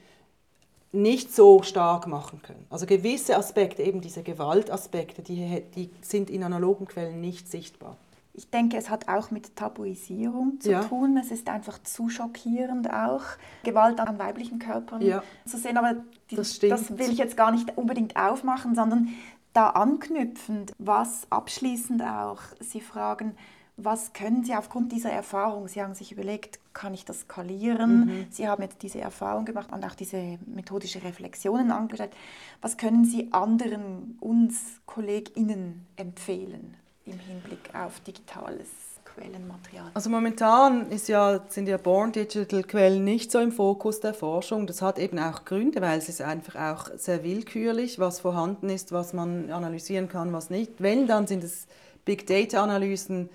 nicht 0.92 1.34
so 1.34 1.62
stark 1.62 2.06
machen 2.06 2.42
können. 2.42 2.66
Also 2.68 2.86
gewisse 2.86 3.36
Aspekte, 3.36 3.82
eben 3.82 4.00
diese 4.00 4.22
Gewaltaspekte, 4.22 5.22
die, 5.22 5.62
die 5.74 5.90
sind 6.02 6.28
in 6.28 6.44
analogen 6.44 6.86
Quellen 6.86 7.20
nicht 7.20 7.50
sichtbar. 7.50 7.96
Ich 8.34 8.48
denke, 8.48 8.78
es 8.78 8.88
hat 8.88 9.08
auch 9.08 9.30
mit 9.30 9.56
Tabuisierung 9.56 10.58
zu 10.60 10.70
ja. 10.70 10.84
tun. 10.84 11.18
Es 11.18 11.30
ist 11.30 11.48
einfach 11.48 11.82
zu 11.82 12.08
schockierend 12.08 12.90
auch, 12.90 13.22
Gewalt 13.62 14.00
an 14.00 14.18
weiblichen 14.18 14.58
Körpern 14.58 15.02
ja. 15.02 15.22
zu 15.46 15.58
sehen. 15.58 15.76
Aber 15.76 15.96
die, 16.30 16.36
das, 16.36 16.58
das, 16.58 16.96
will 16.96 17.10
ich 17.10 17.18
jetzt 17.18 17.36
gar 17.36 17.50
nicht 17.50 17.76
unbedingt 17.76 18.16
aufmachen, 18.16 18.74
sondern 18.74 19.08
da 19.52 19.70
anknüpfend, 19.70 20.72
was 20.78 21.26
abschließend 21.28 22.02
auch 22.02 22.40
Sie 22.60 22.80
fragen, 22.80 23.34
was 23.84 24.12
können 24.12 24.44
Sie 24.44 24.54
aufgrund 24.54 24.92
dieser 24.92 25.10
Erfahrung, 25.10 25.68
Sie 25.68 25.82
haben 25.82 25.94
sich 25.94 26.12
überlegt, 26.12 26.58
kann 26.72 26.94
ich 26.94 27.04
das 27.04 27.20
skalieren? 27.20 28.06
Mhm. 28.06 28.26
Sie 28.30 28.48
haben 28.48 28.62
jetzt 28.62 28.82
diese 28.82 29.00
Erfahrung 29.00 29.44
gemacht 29.44 29.72
und 29.72 29.84
auch 29.84 29.94
diese 29.94 30.38
methodische 30.46 31.02
Reflexionen 31.02 31.70
angestellt. 31.70 32.12
Was 32.60 32.76
können 32.76 33.04
Sie 33.04 33.32
anderen, 33.32 34.16
uns 34.20 34.80
KollegInnen 34.86 35.86
empfehlen 35.96 36.76
im 37.04 37.18
Hinblick 37.18 37.74
auf 37.74 38.00
digitales 38.00 38.68
Quellenmaterial? 39.04 39.90
Also 39.94 40.10
momentan 40.10 40.90
ist 40.90 41.08
ja, 41.08 41.40
sind 41.48 41.68
ja 41.68 41.76
Born 41.76 42.12
Digital 42.12 42.62
Quellen 42.62 43.04
nicht 43.04 43.30
so 43.30 43.40
im 43.40 43.52
Fokus 43.52 44.00
der 44.00 44.14
Forschung. 44.14 44.66
Das 44.66 44.80
hat 44.82 44.98
eben 44.98 45.18
auch 45.18 45.44
Gründe, 45.44 45.80
weil 45.80 45.98
es 45.98 46.08
ist 46.08 46.22
einfach 46.22 46.56
auch 46.56 46.90
sehr 46.96 47.22
willkürlich, 47.22 47.98
was 47.98 48.20
vorhanden 48.20 48.70
ist, 48.70 48.92
was 48.92 49.12
man 49.12 49.50
analysieren 49.50 50.08
kann, 50.08 50.32
was 50.32 50.50
nicht. 50.50 50.72
Wenn, 50.78 51.06
dann 51.06 51.26
sind 51.26 51.44
es 51.44 51.66
Big 52.04 52.26
Data 52.26 52.62
Analysen, 52.62 53.28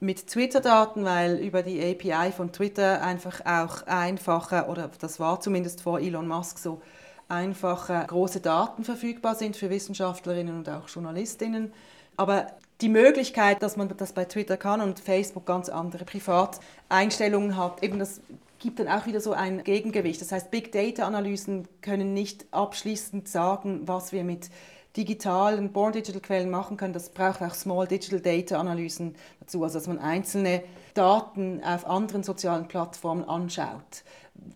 mit 0.00 0.26
Twitter-Daten, 0.26 1.04
weil 1.04 1.36
über 1.36 1.62
die 1.62 1.80
API 1.80 2.32
von 2.32 2.52
Twitter 2.52 3.02
einfach 3.02 3.40
auch 3.44 3.86
einfache, 3.86 4.66
oder 4.68 4.90
das 5.00 5.20
war 5.20 5.40
zumindest 5.40 5.82
vor 5.82 6.00
Elon 6.00 6.28
Musk 6.28 6.58
so, 6.58 6.80
einfache 7.28 8.04
große 8.06 8.40
Daten 8.40 8.84
verfügbar 8.84 9.34
sind 9.34 9.56
für 9.56 9.70
Wissenschaftlerinnen 9.70 10.56
und 10.58 10.68
auch 10.68 10.88
Journalistinnen. 10.88 11.72
Aber 12.16 12.46
die 12.82 12.88
Möglichkeit, 12.88 13.62
dass 13.62 13.76
man 13.76 13.88
das 13.96 14.12
bei 14.12 14.24
Twitter 14.24 14.56
kann 14.56 14.80
und 14.80 15.00
Facebook 15.00 15.46
ganz 15.46 15.68
andere 15.68 16.04
Privateinstellungen 16.04 17.56
hat, 17.56 17.82
eben 17.82 17.98
das 17.98 18.20
gibt 18.58 18.78
dann 18.78 18.88
auch 18.88 19.06
wieder 19.06 19.20
so 19.20 19.32
ein 19.32 19.64
Gegengewicht. 19.64 20.20
Das 20.20 20.30
heißt, 20.30 20.50
Big 20.50 20.72
Data-Analysen 20.72 21.66
können 21.80 22.12
nicht 22.14 22.46
abschließend 22.52 23.28
sagen, 23.28 23.82
was 23.86 24.12
wir 24.12 24.24
mit 24.24 24.50
digitalen 24.96 25.72
Born 25.72 25.92
Digital 25.92 26.20
Quellen 26.20 26.50
machen 26.50 26.76
können. 26.76 26.92
Das 26.92 27.08
braucht 27.08 27.42
auch 27.42 27.54
Small 27.54 27.86
Digital 27.86 28.20
Data 28.20 28.58
Analysen 28.58 29.14
dazu, 29.40 29.62
also 29.64 29.78
dass 29.78 29.86
man 29.86 29.98
einzelne 29.98 30.62
Daten 30.94 31.62
auf 31.64 31.86
anderen 31.86 32.22
sozialen 32.22 32.68
Plattformen 32.68 33.24
anschaut. 33.24 34.04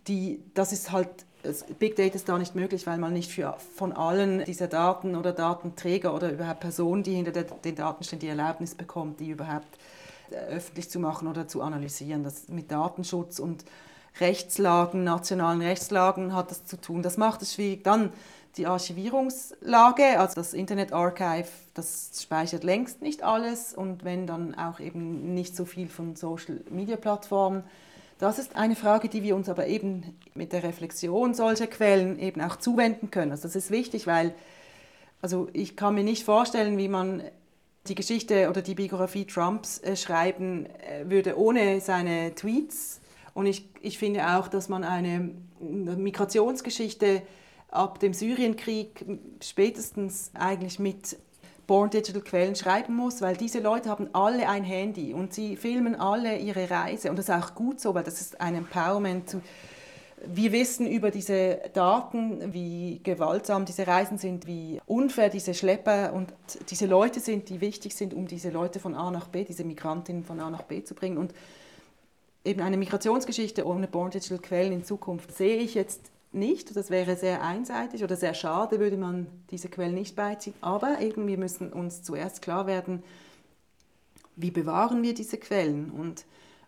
Die, 0.06 0.42
das 0.54 0.72
ist 0.72 0.92
halt 0.92 1.08
Big 1.78 1.94
Data 1.94 2.16
ist 2.16 2.28
da 2.28 2.38
nicht 2.38 2.56
möglich, 2.56 2.86
weil 2.88 2.98
man 2.98 3.12
nicht 3.12 3.30
für, 3.30 3.56
von 3.76 3.92
allen 3.92 4.44
dieser 4.44 4.66
Daten 4.66 5.14
oder 5.14 5.32
Datenträger 5.32 6.12
oder 6.12 6.32
überhaupt 6.32 6.58
Personen, 6.58 7.04
die 7.04 7.14
hinter 7.14 7.44
den 7.44 7.74
Daten 7.76 8.02
stehen, 8.02 8.18
die 8.18 8.26
Erlaubnis 8.28 8.74
bekommt, 8.74 9.20
die 9.20 9.30
überhaupt 9.30 9.78
äh, 10.30 10.36
öffentlich 10.56 10.90
zu 10.90 10.98
machen 10.98 11.28
oder 11.28 11.46
zu 11.46 11.62
analysieren. 11.62 12.24
Das 12.24 12.48
mit 12.48 12.70
Datenschutz 12.70 13.38
und 13.38 13.64
Rechtslagen, 14.20 15.04
nationalen 15.04 15.60
Rechtslagen 15.60 16.34
hat 16.34 16.50
das 16.50 16.64
zu 16.64 16.80
tun. 16.80 17.02
Das 17.02 17.16
macht 17.16 17.42
es 17.42 17.54
schwierig. 17.54 17.84
Dann 17.84 18.12
die 18.56 18.66
Archivierungslage, 18.66 20.18
also 20.18 20.34
das 20.34 20.54
Internet 20.54 20.92
Archive, 20.92 21.48
das 21.74 22.10
speichert 22.22 22.64
längst 22.64 23.02
nicht 23.02 23.22
alles 23.22 23.74
und 23.74 24.04
wenn 24.04 24.26
dann 24.26 24.54
auch 24.54 24.80
eben 24.80 25.34
nicht 25.34 25.54
so 25.54 25.64
viel 25.64 25.88
von 25.88 26.16
Social 26.16 26.60
Media 26.70 26.96
Plattformen. 26.96 27.64
Das 28.18 28.38
ist 28.38 28.56
eine 28.56 28.76
Frage, 28.76 29.08
die 29.08 29.22
wir 29.22 29.36
uns 29.36 29.50
aber 29.50 29.66
eben 29.66 30.16
mit 30.34 30.54
der 30.54 30.62
Reflexion 30.62 31.34
solcher 31.34 31.66
Quellen 31.66 32.18
eben 32.18 32.40
auch 32.40 32.56
zuwenden 32.56 33.10
können. 33.10 33.30
Also 33.30 33.42
das 33.42 33.56
ist 33.56 33.70
wichtig, 33.70 34.06
weil 34.06 34.34
also 35.20 35.48
ich 35.52 35.76
kann 35.76 35.94
mir 35.94 36.04
nicht 36.04 36.24
vorstellen, 36.24 36.78
wie 36.78 36.88
man 36.88 37.22
die 37.88 37.94
Geschichte 37.94 38.48
oder 38.48 38.62
die 38.62 38.74
Biografie 38.74 39.26
Trumps 39.26 39.78
äh, 39.78 39.96
schreiben 39.96 40.66
äh, 40.66 41.08
würde 41.08 41.38
ohne 41.38 41.80
seine 41.80 42.34
Tweets. 42.34 43.00
Und 43.34 43.46
ich, 43.46 43.68
ich 43.82 43.98
finde 43.98 44.26
auch, 44.26 44.48
dass 44.48 44.68
man 44.68 44.82
eine 44.82 45.30
Migrationsgeschichte 45.60 47.22
ab 47.70 48.00
dem 48.00 48.12
Syrienkrieg 48.12 49.04
spätestens 49.40 50.30
eigentlich 50.34 50.78
mit 50.78 51.16
Born 51.66 51.90
Digital 51.90 52.22
Quellen 52.22 52.54
schreiben 52.54 52.94
muss, 52.94 53.20
weil 53.20 53.36
diese 53.36 53.58
Leute 53.58 53.90
haben 53.90 54.08
alle 54.12 54.48
ein 54.48 54.62
Handy 54.62 55.12
und 55.12 55.34
sie 55.34 55.56
filmen 55.56 55.96
alle 55.96 56.38
ihre 56.38 56.70
Reise 56.70 57.10
und 57.10 57.16
das 57.16 57.28
ist 57.28 57.34
auch 57.34 57.54
gut 57.54 57.80
so, 57.80 57.94
weil 57.94 58.04
das 58.04 58.20
ist 58.20 58.40
ein 58.40 58.54
Empowerment. 58.54 59.36
Wir 60.24 60.52
wissen 60.52 60.86
über 60.86 61.10
diese 61.10 61.60
Daten, 61.74 62.54
wie 62.54 63.00
gewaltsam 63.02 63.64
diese 63.64 63.86
Reisen 63.86 64.16
sind, 64.16 64.46
wie 64.46 64.80
unfair 64.86 65.28
diese 65.28 65.54
Schlepper 65.54 66.12
und 66.14 66.32
diese 66.70 66.86
Leute 66.86 67.20
sind, 67.20 67.48
die 67.48 67.60
wichtig 67.60 67.94
sind, 67.94 68.14
um 68.14 68.26
diese 68.26 68.50
Leute 68.50 68.80
von 68.80 68.94
A 68.94 69.10
nach 69.10 69.28
B, 69.28 69.44
diese 69.44 69.64
Migrantinnen 69.64 70.24
von 70.24 70.40
A 70.40 70.48
nach 70.50 70.62
B 70.62 70.82
zu 70.84 70.94
bringen. 70.94 71.18
Und 71.18 71.34
eben 72.44 72.62
eine 72.62 72.76
Migrationsgeschichte 72.76 73.66
ohne 73.66 73.88
Born 73.88 74.10
Digital 74.10 74.38
Quellen 74.38 74.72
in 74.72 74.84
Zukunft 74.84 75.36
sehe 75.36 75.58
ich 75.58 75.74
jetzt 75.74 76.10
nicht. 76.36 76.76
Das 76.76 76.90
wäre 76.90 77.16
sehr 77.16 77.42
einseitig 77.42 78.04
oder 78.04 78.16
sehr 78.16 78.34
schade, 78.34 78.78
würde 78.78 78.96
man 78.96 79.26
diese 79.50 79.68
Quellen 79.68 79.94
nicht 79.94 80.14
beiziehen. 80.14 80.54
Aber 80.60 81.00
eben, 81.00 81.26
wir 81.26 81.38
müssen 81.38 81.72
uns 81.72 82.02
zuerst 82.02 82.42
klar 82.42 82.66
werden, 82.66 83.02
wie 84.36 84.50
bewahren 84.50 85.02
wir 85.02 85.14
diese 85.14 85.38
Quellen 85.38 85.90
und 85.90 86.26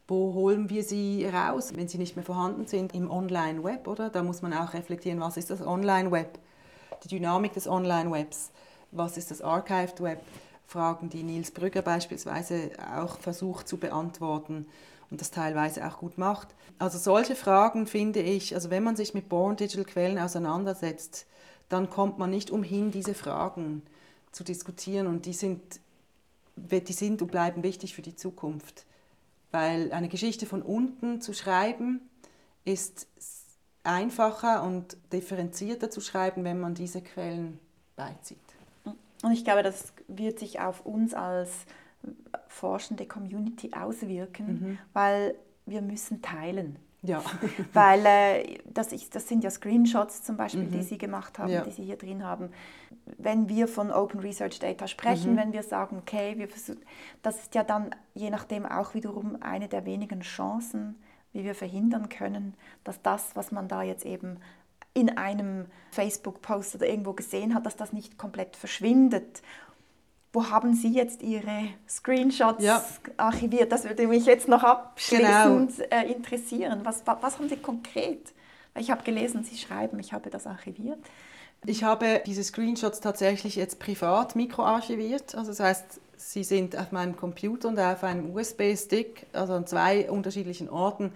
wo 0.09 0.33
holen 0.33 0.70
wir 0.70 0.83
sie 0.83 1.26
raus, 1.26 1.72
wenn 1.74 1.87
sie 1.87 1.98
nicht 1.98 2.16
mehr 2.16 2.24
vorhanden 2.24 2.66
sind 2.66 2.94
im 2.94 3.11
Online-Web, 3.11 3.87
oder? 3.87 4.09
Da 4.09 4.22
muss 4.22 4.40
man 4.40 4.54
auch 4.54 4.72
reflektieren, 4.72 5.20
was 5.20 5.37
ist 5.37 5.50
das 5.50 5.64
Online-Web, 5.64 6.38
die 7.04 7.09
Dynamik 7.09 7.52
des 7.52 7.68
Online-Webs, 7.68 8.50
was 8.90 9.18
ist 9.18 9.31
das 9.31 9.42
Archived 9.42 10.02
Web, 10.02 10.20
Fragen, 10.66 11.11
die 11.11 11.22
Nils 11.22 11.50
Brügger 11.50 11.83
beispielsweise 11.83 12.70
auch 12.96 13.18
versucht 13.18 13.68
zu 13.68 13.76
beantworten 13.76 14.66
und 15.11 15.21
das 15.21 15.31
teilweise 15.31 15.87
auch 15.87 15.99
gut 15.99 16.18
macht. 16.18 16.49
Also 16.79 16.99
solche 16.99 17.35
Fragen 17.35 17.87
finde 17.87 18.21
ich, 18.21 18.55
also 18.55 18.71
wenn 18.71 18.83
man 18.83 18.97
sich 18.97 19.14
mit 19.14 19.29
Born 19.29 19.57
Digital 19.57 19.85
Quellen 19.85 20.18
auseinandersetzt, 20.18 21.27
dann 21.68 21.90
kommt 21.90 22.18
man 22.18 22.31
nicht 22.31 22.51
umhin, 22.51 22.90
diese 22.90 23.14
Fragen 23.14 23.83
zu 24.33 24.44
diskutieren 24.44 25.07
und 25.07 25.27
die 25.27 25.33
sind, 25.33 25.81
die 26.57 26.92
sind 26.92 27.23
und 27.23 27.31
bleiben 27.31 27.62
wichtig 27.62 27.94
für 27.94 28.03
die 28.03 28.16
Zukunft. 28.16 28.85
Weil 29.51 29.92
eine 29.92 30.09
Geschichte 30.09 30.47
von 30.47 30.62
unten 30.62 31.21
zu 31.21 31.33
schreiben 31.33 32.01
ist 32.64 33.07
einfacher 33.83 34.62
und 34.62 34.97
differenzierter 35.12 35.90
zu 35.90 36.01
schreiben, 36.01 36.44
wenn 36.44 36.61
man 36.61 36.75
diese 36.75 37.01
Quellen 37.01 37.59
beizieht. 37.97 38.38
Und 39.23 39.33
ich 39.33 39.44
glaube, 39.44 39.62
das 39.62 39.92
wird 40.07 40.38
sich 40.38 40.61
auf 40.61 40.85
uns 40.85 41.14
als 41.14 41.51
forschende 42.48 43.06
Community 43.06 43.70
auswirken, 43.72 44.46
mhm. 44.46 44.78
weil 44.92 45.34
wir 45.66 45.82
müssen 45.82 46.22
teilen. 46.22 46.78
Ja. 47.02 47.22
weil 47.72 48.04
äh, 48.06 48.58
das, 48.64 48.92
ist, 48.92 49.14
das 49.14 49.28
sind 49.28 49.44
ja 49.44 49.50
Screenshots 49.50 50.24
zum 50.24 50.37
Beispiel, 50.37 50.64
mhm. 50.64 50.72
die 50.72 50.82
Sie 50.82 50.98
gemacht 50.98 51.38
haben, 51.38 51.52
ja. 51.52 51.62
die 51.62 51.70
Sie 51.70 51.84
hier 51.84 51.96
drin 51.96 52.24
haben. 52.24 52.50
Wenn 53.18 53.48
wir 53.48 53.68
von 53.68 53.92
Open 53.92 54.20
Research 54.20 54.58
Data 54.58 54.88
sprechen, 54.88 55.32
mhm. 55.32 55.37
wenn 55.37 55.52
wir 55.52 55.62
sagen, 55.62 55.98
okay, 55.98 56.37
wir 56.37 56.48
versuchen, 56.48 56.82
das 57.22 57.38
ist 57.38 57.54
ja 57.54 57.62
dann 57.62 57.94
je 58.14 58.30
nachdem 58.30 58.66
auch 58.66 58.94
wiederum 58.94 59.40
eine 59.40 59.68
der 59.68 59.87
wenigen 59.87 60.20
Chancen, 60.20 60.96
wie 61.32 61.44
wir 61.44 61.54
verhindern 61.54 62.08
können, 62.08 62.54
dass 62.82 63.00
das, 63.02 63.37
was 63.37 63.52
man 63.52 63.68
da 63.68 63.82
jetzt 63.82 64.04
eben 64.04 64.38
in 64.94 65.16
einem 65.16 65.66
Facebook-Post 65.92 66.76
oder 66.76 66.88
irgendwo 66.88 67.12
gesehen 67.12 67.54
hat, 67.54 67.66
dass 67.66 67.76
das 67.76 67.92
nicht 67.92 68.18
komplett 68.18 68.56
verschwindet 68.56 69.42
wo 70.32 70.50
haben 70.50 70.74
Sie 70.74 70.92
jetzt 70.92 71.22
Ihre 71.22 71.68
Screenshots 71.88 72.62
ja. 72.62 72.84
archiviert? 73.16 73.72
Das 73.72 73.84
würde 73.84 74.06
mich 74.06 74.26
jetzt 74.26 74.48
noch 74.48 74.62
abschließend 74.62 75.76
genau. 75.76 75.88
Äh, 75.90 76.12
interessieren. 76.12 76.80
Was, 76.84 77.02
was 77.06 77.38
haben 77.38 77.48
Sie 77.48 77.56
konkret? 77.56 78.32
Ich 78.76 78.90
habe 78.90 79.02
gelesen, 79.02 79.44
Sie 79.44 79.56
schreiben, 79.56 79.98
ich 79.98 80.12
habe 80.12 80.30
das 80.30 80.46
archiviert. 80.46 80.98
Ich 81.66 81.82
habe 81.82 82.22
diese 82.24 82.44
Screenshots 82.44 83.00
tatsächlich 83.00 83.56
jetzt 83.56 83.78
privat 83.78 84.36
mikroarchiviert. 84.36 85.34
Also 85.34 85.50
das 85.50 85.60
heißt, 85.60 86.00
sie 86.16 86.44
sind 86.44 86.76
auf 86.76 86.92
meinem 86.92 87.16
Computer 87.16 87.68
und 87.68 87.78
auf 87.80 88.04
einem 88.04 88.34
USB-Stick, 88.34 89.26
also 89.32 89.54
an 89.54 89.66
zwei 89.66 90.10
unterschiedlichen 90.10 90.68
Orten, 90.68 91.12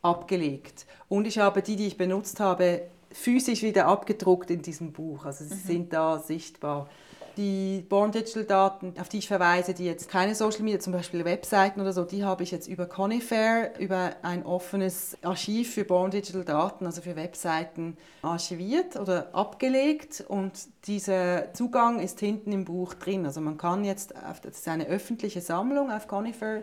abgelegt. 0.00 0.86
Und 1.08 1.26
ich 1.26 1.38
habe 1.38 1.62
die, 1.62 1.76
die 1.76 1.86
ich 1.86 1.96
benutzt 1.96 2.40
habe, 2.40 2.82
physisch 3.10 3.62
wieder 3.62 3.86
abgedruckt 3.86 4.50
in 4.50 4.62
diesem 4.62 4.92
Buch. 4.92 5.24
Also 5.24 5.44
sie 5.44 5.54
mhm. 5.54 5.66
sind 5.66 5.92
da 5.92 6.18
sichtbar. 6.18 6.88
Die 7.36 7.84
Born 7.88 8.12
Digital 8.12 8.44
Daten, 8.44 8.94
auf 9.00 9.08
die 9.08 9.18
ich 9.18 9.26
verweise, 9.26 9.74
die 9.74 9.84
jetzt 9.84 10.08
keine 10.08 10.36
Social 10.36 10.62
Media, 10.62 10.78
zum 10.78 10.92
Beispiel 10.92 11.24
Webseiten 11.24 11.80
oder 11.80 11.92
so, 11.92 12.04
die 12.04 12.24
habe 12.24 12.44
ich 12.44 12.52
jetzt 12.52 12.68
über 12.68 12.86
Conifair, 12.86 13.72
über 13.80 14.12
ein 14.22 14.46
offenes 14.46 15.18
Archiv 15.22 15.74
für 15.74 15.84
Born 15.84 16.12
Digital 16.12 16.44
Daten, 16.44 16.86
also 16.86 17.02
für 17.02 17.16
Webseiten, 17.16 17.96
archiviert 18.22 18.94
oder 18.94 19.34
abgelegt. 19.34 20.24
Und 20.28 20.52
dieser 20.86 21.52
Zugang 21.54 21.98
ist 21.98 22.20
hinten 22.20 22.52
im 22.52 22.64
Buch 22.64 22.94
drin. 22.94 23.26
Also 23.26 23.40
man 23.40 23.58
kann 23.58 23.84
jetzt, 23.84 24.14
das 24.42 24.58
ist 24.58 24.68
eine 24.68 24.86
öffentliche 24.86 25.40
Sammlung 25.40 25.90
auf 25.90 26.06
Conifair, 26.06 26.62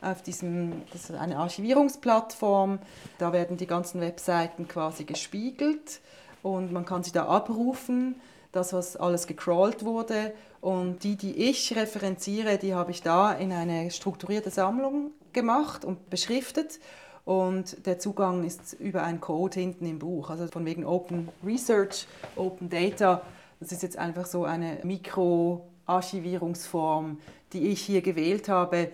auf 0.00 0.22
diesem, 0.22 0.82
das 0.92 1.10
ist 1.10 1.16
eine 1.16 1.36
Archivierungsplattform. 1.36 2.78
Da 3.18 3.34
werden 3.34 3.58
die 3.58 3.66
ganzen 3.66 4.00
Webseiten 4.00 4.66
quasi 4.66 5.04
gespiegelt 5.04 6.00
und 6.42 6.72
man 6.72 6.86
kann 6.86 7.02
sie 7.02 7.12
da 7.12 7.26
abrufen 7.26 8.14
das, 8.56 8.72
was 8.72 8.96
alles 8.96 9.26
gecrawlt 9.26 9.84
wurde. 9.84 10.32
Und 10.60 11.02
die, 11.04 11.16
die 11.16 11.48
ich 11.48 11.76
referenziere, 11.76 12.58
die 12.58 12.74
habe 12.74 12.90
ich 12.90 13.02
da 13.02 13.32
in 13.32 13.52
eine 13.52 13.90
strukturierte 13.90 14.50
Sammlung 14.50 15.12
gemacht 15.32 15.84
und 15.84 16.10
beschriftet. 16.10 16.80
Und 17.24 17.86
der 17.86 17.98
Zugang 17.98 18.44
ist 18.44 18.74
über 18.74 19.02
einen 19.02 19.20
Code 19.20 19.58
hinten 19.60 19.86
im 19.86 19.98
Buch. 19.98 20.30
Also 20.30 20.46
von 20.46 20.64
wegen 20.64 20.84
Open 20.84 21.28
Research, 21.44 22.06
Open 22.36 22.70
Data. 22.70 23.22
Das 23.60 23.72
ist 23.72 23.82
jetzt 23.82 23.98
einfach 23.98 24.26
so 24.26 24.44
eine 24.44 24.78
Mikroarchivierungsform, 24.82 27.18
die 27.52 27.68
ich 27.68 27.82
hier 27.82 28.02
gewählt 28.02 28.48
habe 28.48 28.90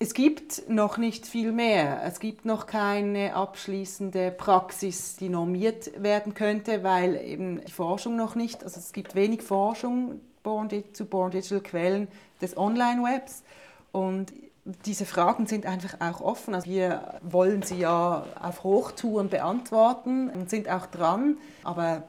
es 0.00 0.14
gibt 0.14 0.68
noch 0.68 0.96
nicht 0.96 1.26
viel 1.26 1.50
mehr. 1.50 2.02
Es 2.04 2.20
gibt 2.20 2.44
noch 2.44 2.66
keine 2.66 3.34
abschließende 3.34 4.30
Praxis, 4.30 5.16
die 5.16 5.28
normiert 5.28 6.00
werden 6.00 6.34
könnte, 6.34 6.84
weil 6.84 7.16
eben 7.16 7.64
die 7.64 7.72
Forschung 7.72 8.14
noch 8.16 8.36
nicht, 8.36 8.62
also 8.62 8.78
es 8.78 8.92
gibt 8.92 9.14
wenig 9.14 9.42
Forschung 9.42 10.20
zu 10.92 11.04
Born 11.04 11.30
Digital 11.30 11.60
Quellen 11.60 12.08
des 12.40 12.56
Online-Webs 12.56 13.42
und 13.92 14.32
diese 14.86 15.04
Fragen 15.04 15.46
sind 15.46 15.66
einfach 15.66 16.00
auch 16.00 16.20
offen. 16.20 16.54
Also 16.54 16.70
wir 16.70 17.20
wollen 17.22 17.62
sie 17.62 17.78
ja 17.78 18.24
auf 18.40 18.62
Hochtouren 18.64 19.28
beantworten 19.28 20.30
und 20.30 20.48
sind 20.48 20.68
auch 20.70 20.86
dran, 20.86 21.38
aber 21.64 22.04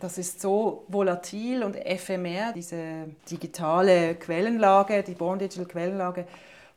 das 0.00 0.16
ist 0.16 0.40
so 0.40 0.84
volatil 0.88 1.62
und 1.62 1.76
ephemer, 1.76 2.52
diese 2.52 3.06
digitale 3.30 4.14
Quellenlage, 4.14 5.02
die 5.02 5.14
Born 5.14 5.38
Digital 5.38 5.66
Quellenlage, 5.66 6.26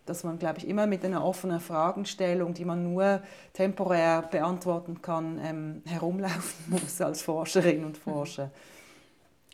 dass 0.05 0.23
man, 0.23 0.39
glaube 0.39 0.59
ich, 0.59 0.67
immer 0.67 0.87
mit 0.87 1.03
einer 1.03 1.23
offenen 1.23 1.59
Fragestellung, 1.59 2.53
die 2.53 2.65
man 2.65 2.83
nur 2.83 3.21
temporär 3.53 4.23
beantworten 4.23 5.01
kann, 5.01 5.39
ähm, 5.43 5.81
herumlaufen 5.85 6.65
muss 6.67 7.01
als 7.01 7.21
Forscherin 7.21 7.85
und 7.85 7.97
Forscher. 7.97 8.51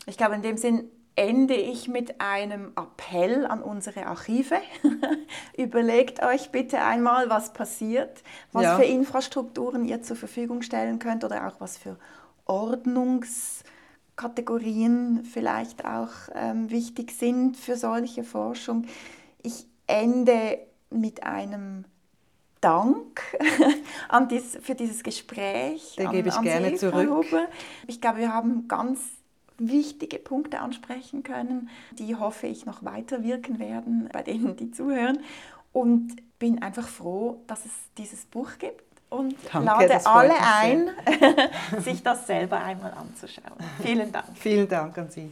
Ich 0.06 0.18
glaube, 0.18 0.36
in 0.36 0.42
dem 0.42 0.58
Sinn 0.58 0.86
ende 1.16 1.56
ich 1.56 1.88
mit 1.88 2.20
einem 2.22 2.74
Appell 2.76 3.46
an 3.46 3.62
unsere 3.62 4.08
Archive. 4.08 4.56
Überlegt 5.58 6.24
euch 6.24 6.52
bitte 6.52 6.82
einmal, 6.82 7.30
was 7.30 7.54
passiert, 7.54 8.24
was 8.52 8.64
ja. 8.64 8.78
für 8.78 8.86
Infrastrukturen 8.86 9.86
ihr 9.86 10.02
zur 10.02 10.16
Verfügung 10.16 10.62
stellen 10.62 11.00
könnt 11.00 11.24
oder 11.24 11.48
auch 11.48 11.60
was 11.60 11.78
für 11.78 11.98
Ordnungskategorien 12.46 15.24
vielleicht 15.26 15.86
auch 15.86 16.10
ähm, 16.34 16.72
wichtig 16.72 17.12
sind 17.12 17.58
für 17.58 17.76
solche 17.76 18.24
Forschung. 18.24 18.86
Ich 19.44 19.68
ende 19.92 20.60
mit 20.90 21.24
einem 21.24 21.86
Dank 22.62 23.22
an 24.10 24.28
dies, 24.28 24.58
für 24.62 24.76
dieses 24.76 25.04
Gespräch. 25.04 25.96
Den 25.98 26.12
gebe 26.12 26.30
ich 26.30 26.36
an 26.36 26.44
gerne 26.44 26.70
Sie, 26.70 26.78
zurück. 26.78 27.26
Ich 27.88 28.02
glaube, 28.02 28.20
wir 28.20 28.34
haben 28.34 28.68
ganz 28.68 29.00
wichtige 29.58 30.18
Punkte 30.18 30.60
ansprechen 30.60 31.24
können, 31.24 31.70
die 31.92 32.16
hoffe 32.16 32.48
ich 32.48 32.66
noch 32.66 32.84
weiter 32.84 33.24
wirken 33.24 33.60
werden 33.60 34.10
bei 34.12 34.24
denen, 34.24 34.56
die 34.56 34.72
zuhören. 34.72 35.20
Und 35.74 36.16
bin 36.40 36.62
einfach 36.62 36.88
froh, 36.88 37.44
dass 37.48 37.66
es 37.66 37.72
dieses 37.98 38.26
Buch 38.26 38.50
gibt 38.60 38.84
und 39.10 39.36
Danke, 39.52 39.88
lade 39.88 40.06
alle 40.06 40.34
ein, 40.42 40.90
sich 41.82 42.02
das 42.04 42.28
selber 42.28 42.62
einmal 42.62 42.94
anzuschauen. 42.94 43.58
Vielen 43.82 44.12
Dank. 44.12 44.26
Vielen 44.36 44.68
Dank 44.68 44.98
an 44.98 45.10
Sie. 45.10 45.32